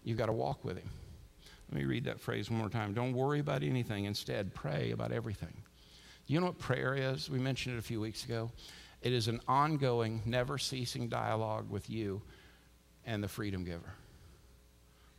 You've 0.03 0.17
got 0.17 0.25
to 0.25 0.33
walk 0.33 0.65
with 0.65 0.77
him. 0.77 0.89
Let 1.71 1.79
me 1.79 1.85
read 1.85 2.03
that 2.03 2.19
phrase 2.19 2.49
one 2.49 2.59
more 2.59 2.69
time. 2.69 2.93
Don't 2.93 3.13
worry 3.13 3.39
about 3.39 3.63
anything. 3.63 4.05
Instead, 4.05 4.53
pray 4.53 4.91
about 4.91 5.13
everything. 5.13 5.53
You 6.27 6.39
know 6.39 6.47
what 6.47 6.59
prayer 6.59 6.95
is? 6.95 7.29
We 7.29 7.39
mentioned 7.39 7.75
it 7.75 7.79
a 7.79 7.83
few 7.83 8.01
weeks 8.01 8.25
ago. 8.25 8.51
It 9.01 9.13
is 9.13 9.29
an 9.29 9.39
ongoing, 9.47 10.21
never 10.25 10.57
ceasing 10.57 11.07
dialogue 11.07 11.69
with 11.69 11.89
you 11.89 12.21
and 13.05 13.23
the 13.23 13.29
freedom 13.29 13.63
giver. 13.63 13.93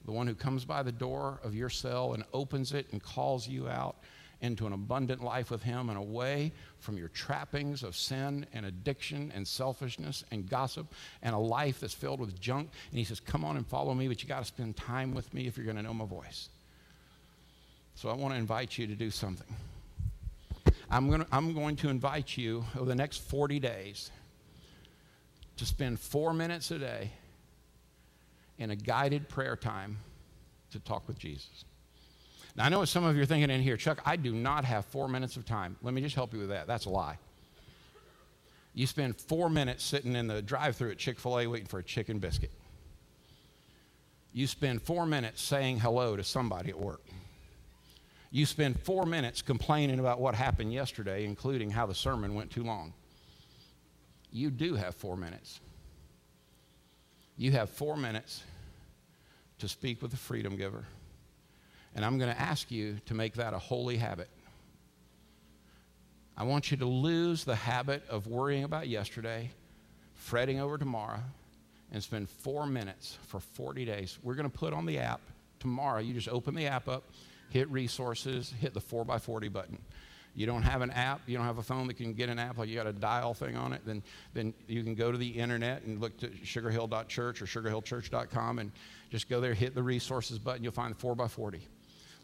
The 0.04 0.12
one 0.12 0.26
who 0.26 0.34
comes 0.34 0.66
by 0.66 0.82
the 0.82 0.92
door 0.92 1.40
of 1.42 1.54
your 1.54 1.70
cell 1.70 2.12
and 2.12 2.24
opens 2.34 2.74
it 2.74 2.86
and 2.92 3.02
calls 3.02 3.48
you 3.48 3.66
out 3.68 3.96
into 4.40 4.66
an 4.66 4.72
abundant 4.72 5.22
life 5.22 5.50
with 5.50 5.62
Him 5.62 5.88
and 5.88 5.98
away 5.98 6.53
from 6.79 6.96
your 6.96 7.09
trappings 7.09 7.83
of 7.83 7.96
sin 7.96 8.46
and 8.53 8.66
addiction 8.66 9.33
and 9.35 9.46
selfishness 9.46 10.24
and 10.31 10.48
gossip 10.48 10.87
and 11.22 11.35
a 11.35 11.38
life 11.38 11.81
that's 11.81 11.94
filled 11.94 12.20
with 12.20 12.40
junk. 12.40 12.70
And 12.90 12.98
He 12.98 13.05
says, 13.05 13.20
Come 13.20 13.44
on 13.44 13.57
and 13.57 13.66
follow 13.66 13.94
me, 13.94 14.09
but 14.09 14.22
you 14.22 14.29
got 14.29 14.40
to 14.40 14.46
spend 14.46 14.76
time 14.76 15.14
with 15.14 15.33
me 15.35 15.46
if 15.46 15.57
you're 15.57 15.66
going 15.66 15.76
to 15.76 15.83
know 15.83 15.94
my 15.94 16.07
voice. 16.07 16.48
So 17.94 18.09
I 18.09 18.14
want 18.14 18.35
to 18.35 18.38
invite 18.38 18.79
you 18.79 18.87
to 18.87 18.94
do 18.94 19.11
something. 19.11 19.55
I'm 20.90 21.09
going, 21.09 21.20
to, 21.20 21.26
I'm 21.31 21.55
going 21.55 21.76
to 21.76 21.88
invite 21.88 22.37
you 22.37 22.64
over 22.76 22.87
the 22.87 22.94
next 22.94 23.18
40 23.18 23.61
days 23.61 24.11
to 25.59 25.66
spend 25.66 26.00
four 26.00 26.33
minutes 26.33 26.70
a 26.70 26.79
day 26.79 27.11
in 28.59 28.70
a 28.70 28.76
guided 28.76 29.29
prayer 29.29 29.57
time 29.57 29.98
to 30.72 30.79
talk 30.81 31.07
with 31.07 31.18
Jesus. 31.18 31.64
Now, 32.56 32.64
I 32.64 32.68
know 32.68 32.80
what 32.80 32.88
some 32.88 33.04
of 33.04 33.16
you 33.16 33.22
are 33.22 33.26
thinking 33.26 33.50
in 33.50 33.60
here, 33.60 33.76
Chuck, 33.76 34.00
I 34.04 34.16
do 34.16 34.32
not 34.32 34.64
have 34.64 34.84
four 34.86 35.08
minutes 35.08 35.36
of 35.36 35.44
time. 35.44 35.76
Let 35.82 35.94
me 35.94 36.00
just 36.00 36.14
help 36.14 36.32
you 36.32 36.40
with 36.40 36.48
that. 36.48 36.66
That's 36.66 36.86
a 36.86 36.90
lie. 36.90 37.18
You 38.74 38.86
spend 38.86 39.16
four 39.16 39.50
minutes 39.50 39.84
sitting 39.84 40.14
in 40.14 40.26
the 40.26 40.42
drive 40.42 40.76
through 40.76 40.90
at 40.90 40.98
Chick 40.98 41.18
fil 41.18 41.40
A 41.40 41.46
waiting 41.46 41.66
for 41.66 41.78
a 41.78 41.82
chicken 41.82 42.18
biscuit. 42.18 42.52
You 44.32 44.46
spend 44.46 44.82
four 44.82 45.06
minutes 45.06 45.42
saying 45.42 45.80
hello 45.80 46.16
to 46.16 46.22
somebody 46.22 46.70
at 46.70 46.78
work. 46.78 47.02
You 48.30 48.46
spend 48.46 48.78
four 48.80 49.06
minutes 49.06 49.42
complaining 49.42 49.98
about 49.98 50.20
what 50.20 50.36
happened 50.36 50.72
yesterday, 50.72 51.24
including 51.24 51.70
how 51.70 51.86
the 51.86 51.94
sermon 51.94 52.34
went 52.34 52.50
too 52.52 52.62
long. 52.62 52.92
You 54.30 54.50
do 54.50 54.76
have 54.76 54.94
four 54.94 55.16
minutes. 55.16 55.58
You 57.36 57.50
have 57.52 57.70
four 57.70 57.96
minutes 57.96 58.44
to 59.58 59.68
speak 59.68 60.00
with 60.00 60.12
the 60.12 60.16
freedom 60.16 60.56
giver. 60.56 60.84
And 61.94 62.05
I'm 62.05 62.18
going 62.18 62.33
to 62.33 62.40
ask 62.40 62.70
you 62.70 62.98
to 63.07 63.14
make 63.14 63.35
that 63.35 63.53
a 63.53 63.59
holy 63.59 63.96
habit. 63.96 64.29
I 66.37 66.44
want 66.44 66.70
you 66.70 66.76
to 66.79 66.87
lose 66.87 67.44
the 67.44 67.55
habit 67.55 68.03
of 68.09 68.26
worrying 68.26 68.64
about 68.64 68.88
yesterday, 68.88 69.50
fretting 70.14 70.61
over 70.61 70.79
tomorrow, 70.79 71.20
and 71.92 72.03
spend 72.03 72.31
four 72.31 72.66
minutes 72.66 73.18
for 73.26 73.40
40 73.40 73.85
days. 73.85 74.18
We're 74.22 74.37
going 74.37 74.50
to 74.50 74.59
put 74.59 74.72
on 74.72 74.87
the 74.87 74.98
app 74.98 75.20
tomorrow. 75.59 76.00
You 76.00 76.14
just 76.14 76.29
open 76.29 76.55
the 76.55 76.66
app 76.66 76.88
up, 76.88 77.05
hit 77.50 77.68
resources, 77.70 78.55
hit 78.59 78.72
the 78.72 78.81
4x40 78.81 79.53
button. 79.53 79.79
You 80.35 80.46
don't 80.46 80.62
have 80.62 80.81
an 80.81 80.92
app, 80.92 81.22
you 81.26 81.37
don't 81.37 81.44
have 81.44 81.59
a 81.59 81.62
phone 81.62 81.88
that 81.88 81.94
can 81.94 82.14
get 82.14 82.29
an 82.29 82.38
app, 82.38 82.57
like 82.57 82.68
you 82.68 82.76
got 82.76 82.87
a 82.87 82.92
dial 82.92 83.35
thing 83.35 83.57
on 83.57 83.72
it, 83.72 83.83
then, 83.85 84.00
then 84.33 84.55
you 84.68 84.85
can 84.85 84.94
go 84.94 85.11
to 85.11 85.18
the 85.18 85.29
internet 85.29 85.83
and 85.83 86.00
look 86.00 86.16
to 86.18 86.29
sugarhill.church 86.29 87.42
or 87.42 87.46
sugarhillchurch.com 87.46 88.61
and 88.61 88.70
just 89.11 89.29
go 89.29 89.40
there, 89.40 89.55
hit 89.55 89.74
the 89.74 89.83
resources 89.83 90.38
button, 90.38 90.62
you'll 90.62 90.72
find 90.72 90.94
the 90.94 90.98
4x40 91.07 91.61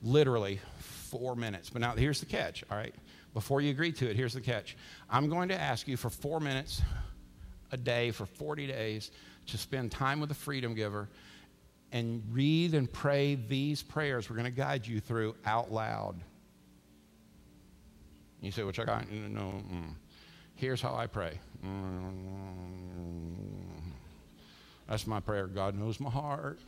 literally 0.02 0.60
four 0.78 1.36
minutes. 1.36 1.70
But 1.70 1.80
now 1.80 1.92
here's 1.92 2.20
the 2.20 2.26
catch, 2.26 2.64
all 2.70 2.76
right? 2.76 2.94
Before 3.34 3.60
you 3.60 3.70
agree 3.70 3.92
to 3.92 4.08
it, 4.10 4.16
here's 4.16 4.34
the 4.34 4.40
catch. 4.40 4.76
I'm 5.10 5.28
going 5.28 5.48
to 5.50 5.60
ask 5.60 5.86
you 5.86 5.96
for 5.96 6.10
four 6.10 6.40
minutes 6.40 6.80
a 7.72 7.76
day 7.76 8.10
for 8.10 8.26
40 8.26 8.66
days 8.66 9.10
to 9.48 9.58
spend 9.58 9.92
time 9.92 10.20
with 10.20 10.28
the 10.28 10.34
freedom 10.34 10.74
giver 10.74 11.08
and 11.92 12.22
read 12.30 12.74
and 12.74 12.92
pray 12.92 13.34
these 13.34 13.82
prayers 13.82 14.28
we're 14.28 14.36
going 14.36 14.44
to 14.46 14.50
guide 14.50 14.86
you 14.86 15.00
through 15.00 15.34
out 15.44 15.72
loud. 15.72 16.16
You 18.40 18.50
say, 18.50 18.62
which 18.64 18.78
I 18.78 18.84
got, 18.84 19.10
no, 19.10 19.62
mm. 19.72 19.94
here's 20.54 20.80
how 20.80 20.94
I 20.94 21.06
pray. 21.06 21.38
Mm. 21.64 22.26
That's 24.88 25.06
my 25.06 25.20
prayer. 25.20 25.46
God 25.46 25.74
knows 25.74 25.98
my 25.98 26.10
heart. 26.10 26.60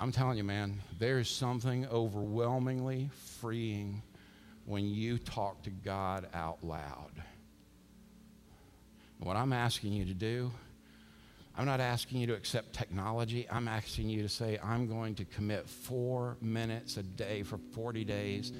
I'm 0.00 0.12
telling 0.12 0.38
you, 0.38 0.44
man, 0.44 0.80
there's 0.98 1.28
something 1.28 1.86
overwhelmingly 1.86 3.10
freeing 3.40 4.02
when 4.64 4.84
you 4.84 5.18
talk 5.18 5.62
to 5.64 5.70
God 5.70 6.28
out 6.32 6.62
loud. 6.62 7.10
What 9.18 9.36
I'm 9.36 9.52
asking 9.52 9.94
you 9.94 10.04
to 10.04 10.14
do, 10.14 10.52
I'm 11.56 11.66
not 11.66 11.80
asking 11.80 12.20
you 12.20 12.28
to 12.28 12.34
accept 12.34 12.74
technology. 12.74 13.48
I'm 13.50 13.66
asking 13.66 14.08
you 14.08 14.22
to 14.22 14.28
say, 14.28 14.60
I'm 14.62 14.86
going 14.86 15.16
to 15.16 15.24
commit 15.24 15.68
four 15.68 16.36
minutes 16.40 16.96
a 16.96 17.02
day 17.02 17.42
for 17.42 17.58
40 17.72 18.04
days 18.04 18.52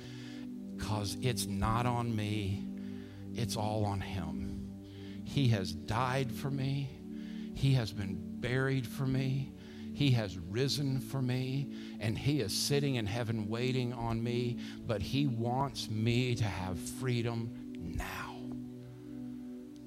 because 0.77 1.17
it's 1.23 1.47
not 1.47 1.87
on 1.87 2.15
me, 2.15 2.67
it's 3.35 3.57
all 3.57 3.85
on 3.85 4.01
Him. 4.01 4.69
He 5.25 5.47
has 5.49 5.73
died 5.73 6.33
for 6.33 6.51
me, 6.51 6.89
He 7.55 7.75
has 7.75 7.93
been 7.93 8.19
buried 8.41 8.87
for 8.87 9.07
me. 9.07 9.53
He 9.99 10.13
has 10.13 10.39
risen 10.39 11.01
for 11.01 11.21
me, 11.21 11.73
and 11.99 12.17
He 12.17 12.41
is 12.41 12.53
sitting 12.53 12.95
in 12.95 13.05
heaven 13.05 13.49
waiting 13.49 13.93
on 13.93 14.23
me, 14.23 14.59
but 14.87 15.03
He 15.03 15.27
wants 15.27 15.91
me 15.91 16.37
to 16.37 16.45
have 16.45 16.79
freedom 16.79 17.51
now. 17.77 18.37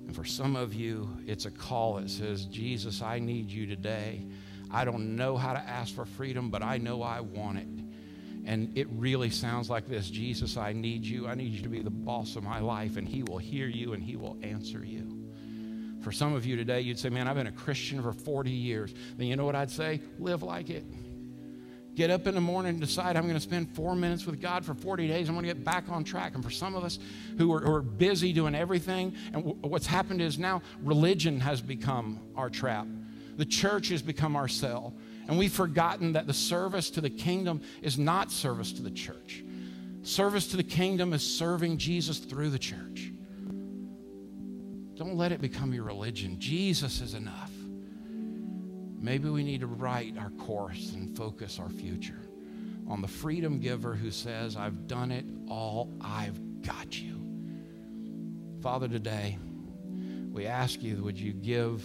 And 0.06 0.13
for 0.13 0.26
some 0.26 0.58
of 0.58 0.74
you, 0.74 1.10
it's 1.26 1.45
a 1.45 1.50
call 1.50 1.93
that 1.93 2.10
says, 2.10 2.43
Jesus, 2.43 3.02
I 3.02 3.19
need 3.19 3.50
you 3.50 3.65
today. 3.65 4.26
I 4.69 4.84
don't 4.84 5.15
know 5.15 5.38
how 5.38 5.54
to 5.54 5.60
ask 5.60 5.95
for 5.95 6.04
freedom, 6.04 6.50
but 6.50 6.62
I 6.62 6.78
know 6.78 7.02
I 7.02 7.21
want 7.21 7.60
it. 7.60 7.69
And 8.43 8.78
it 8.78 8.89
really 8.91 9.30
sounds 9.30 9.69
like 9.69 9.88
this 9.88 10.10
Jesus, 10.10 10.58
I 10.58 10.74
need 10.74 11.06
you. 11.06 11.26
I 11.26 11.36
need 11.36 11.54
you 11.54 11.62
to 11.62 11.69
be 11.69 11.80
the 11.80 11.89
boss 11.89 12.36
of 12.36 12.43
my 12.43 12.60
life, 12.60 12.97
and 12.97 13.08
He 13.08 13.24
will 13.24 13.38
hear 13.38 13.67
you 13.67 13.93
and 13.93 14.04
He 14.04 14.17
will 14.17 14.38
answer 14.41 14.84
you. 14.84 15.20
For 16.01 16.11
some 16.11 16.33
of 16.33 16.45
you 16.45 16.55
today, 16.55 16.81
you'd 16.81 16.99
say, 16.99 17.09
Man, 17.09 17.27
I've 17.27 17.35
been 17.35 17.47
a 17.47 17.51
Christian 17.51 18.01
for 18.01 18.11
40 18.11 18.49
years. 18.51 18.93
Then 19.17 19.27
you 19.27 19.35
know 19.35 19.45
what 19.45 19.55
I'd 19.55 19.71
say? 19.71 20.01
Live 20.19 20.43
like 20.43 20.69
it. 20.69 20.83
Get 21.93 22.09
up 22.09 22.25
in 22.25 22.35
the 22.35 22.41
morning 22.41 22.71
and 22.71 22.79
decide 22.79 23.17
I'm 23.17 23.23
going 23.23 23.35
to 23.35 23.41
spend 23.41 23.75
four 23.75 23.95
minutes 23.95 24.25
with 24.25 24.39
God 24.39 24.63
for 24.63 24.73
40 24.73 25.07
days. 25.07 25.27
I'm 25.27 25.35
going 25.35 25.45
to 25.45 25.53
get 25.53 25.63
back 25.63 25.89
on 25.89 26.03
track. 26.03 26.35
And 26.35 26.43
for 26.43 26.49
some 26.49 26.73
of 26.73 26.83
us 26.83 26.99
who 27.37 27.53
are, 27.53 27.59
who 27.59 27.73
are 27.73 27.81
busy 27.81 28.31
doing 28.31 28.55
everything, 28.55 29.13
and 29.33 29.43
w- 29.43 29.55
what's 29.61 29.85
happened 29.85 30.21
is 30.21 30.39
now 30.39 30.61
religion 30.81 31.41
has 31.41 31.61
become 31.61 32.19
our 32.35 32.49
trap. 32.49 32.87
The 33.35 33.45
church 33.45 33.89
has 33.89 34.01
become 34.01 34.35
our 34.35 34.47
cell. 34.47 34.93
And 35.27 35.37
we've 35.37 35.51
forgotten 35.51 36.13
that 36.13 36.27
the 36.27 36.33
service 36.33 36.89
to 36.91 37.01
the 37.01 37.09
kingdom 37.09 37.61
is 37.81 37.97
not 37.97 38.31
service 38.31 38.71
to 38.73 38.81
the 38.81 38.91
church. 38.91 39.43
Service 40.03 40.47
to 40.47 40.57
the 40.57 40.63
kingdom 40.63 41.13
is 41.13 41.21
serving 41.21 41.77
Jesus 41.77 42.19
through 42.19 42.49
the 42.49 42.59
church. 42.59 43.11
Don't 45.01 45.17
let 45.17 45.31
it 45.31 45.41
become 45.41 45.73
your 45.73 45.83
religion. 45.83 46.37
Jesus 46.37 47.01
is 47.01 47.15
enough. 47.15 47.49
Maybe 48.99 49.29
we 49.29 49.43
need 49.43 49.61
to 49.61 49.65
right 49.65 50.15
our 50.19 50.29
course 50.29 50.93
and 50.93 51.17
focus 51.17 51.57
our 51.57 51.69
future 51.69 52.29
on 52.87 53.01
the 53.01 53.07
freedom 53.07 53.59
giver 53.59 53.95
who 53.95 54.11
says, 54.11 54.55
I've 54.55 54.85
done 54.85 55.09
it 55.11 55.25
all, 55.49 55.91
I've 56.01 56.61
got 56.61 57.01
you. 57.01 57.19
Father, 58.61 58.87
today, 58.87 59.39
we 60.31 60.45
ask 60.45 60.83
you, 60.83 61.03
would 61.03 61.19
you 61.19 61.33
give 61.33 61.83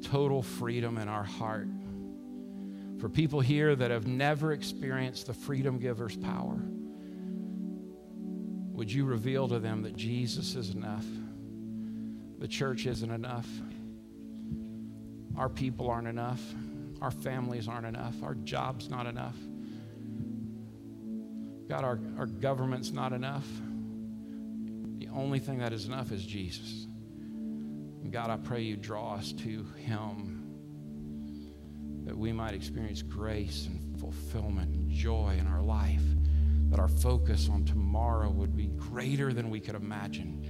total 0.00 0.42
freedom 0.44 0.98
in 0.98 1.08
our 1.08 1.24
heart 1.24 1.66
For 3.00 3.08
people 3.08 3.40
here 3.40 3.74
that 3.74 3.90
have 3.90 4.06
never 4.06 4.52
experienced 4.52 5.26
the 5.26 5.34
freedom 5.34 5.80
giver's 5.80 6.16
power, 6.16 6.62
would 8.74 8.92
you 8.92 9.06
reveal 9.06 9.48
to 9.48 9.58
them 9.58 9.82
that 9.82 9.96
Jesus 9.96 10.54
is 10.54 10.70
enough? 10.70 11.04
The 12.42 12.48
church 12.48 12.86
isn't 12.86 13.10
enough. 13.12 13.48
Our 15.36 15.48
people 15.48 15.88
aren't 15.88 16.08
enough. 16.08 16.42
Our 17.00 17.12
families 17.12 17.68
aren't 17.68 17.86
enough. 17.86 18.20
Our 18.20 18.34
job's 18.34 18.90
not 18.90 19.06
enough. 19.06 19.36
God, 21.68 21.84
our, 21.84 22.00
our 22.18 22.26
government's 22.26 22.90
not 22.90 23.12
enough. 23.12 23.46
The 24.98 25.06
only 25.14 25.38
thing 25.38 25.58
that 25.58 25.72
is 25.72 25.86
enough 25.86 26.10
is 26.10 26.26
Jesus. 26.26 26.88
And 28.02 28.10
God, 28.10 28.28
I 28.28 28.38
pray 28.38 28.62
you 28.62 28.76
draw 28.76 29.14
us 29.14 29.30
to 29.34 29.64
Him 29.76 30.42
that 32.06 32.18
we 32.18 32.32
might 32.32 32.54
experience 32.54 33.02
grace 33.02 33.68
and 33.68 34.00
fulfillment 34.00 34.74
and 34.74 34.90
joy 34.90 35.36
in 35.38 35.46
our 35.46 35.62
life, 35.62 36.02
that 36.70 36.80
our 36.80 36.88
focus 36.88 37.48
on 37.48 37.64
tomorrow 37.64 38.30
would 38.30 38.56
be 38.56 38.66
greater 38.66 39.32
than 39.32 39.48
we 39.48 39.60
could 39.60 39.76
imagine, 39.76 40.44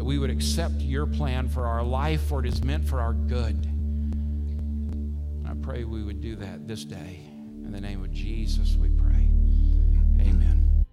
that 0.00 0.04
we 0.04 0.18
would 0.18 0.30
accept 0.30 0.76
your 0.76 1.04
plan 1.04 1.46
for 1.46 1.66
our 1.66 1.82
life, 1.82 2.22
for 2.22 2.40
it 2.40 2.46
is 2.46 2.64
meant 2.64 2.88
for 2.88 3.02
our 3.02 3.12
good. 3.12 3.54
And 3.66 5.46
I 5.46 5.52
pray 5.60 5.84
we 5.84 6.02
would 6.02 6.22
do 6.22 6.36
that 6.36 6.66
this 6.66 6.86
day. 6.86 7.20
In 7.66 7.70
the 7.70 7.82
name 7.82 8.02
of 8.02 8.10
Jesus, 8.10 8.76
we 8.76 8.88
pray. 8.88 9.28
Amen. 10.22 10.86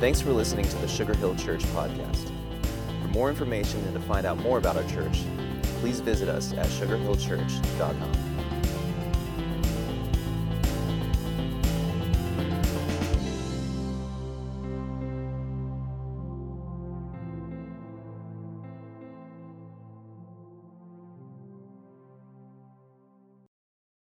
Thanks 0.00 0.20
for 0.20 0.32
listening 0.32 0.68
to 0.68 0.76
the 0.76 0.88
Sugar 0.88 1.14
Hill 1.14 1.34
Church 1.36 1.62
podcast. 1.72 2.30
For 3.00 3.08
more 3.08 3.30
information 3.30 3.82
and 3.84 3.94
to 3.94 4.00
find 4.00 4.26
out 4.26 4.36
more 4.36 4.58
about 4.58 4.76
our 4.76 4.84
church, 4.90 5.22
please 5.80 6.00
visit 6.00 6.28
us 6.28 6.52
at 6.52 6.66
sugarhillchurch.com. 6.66 8.29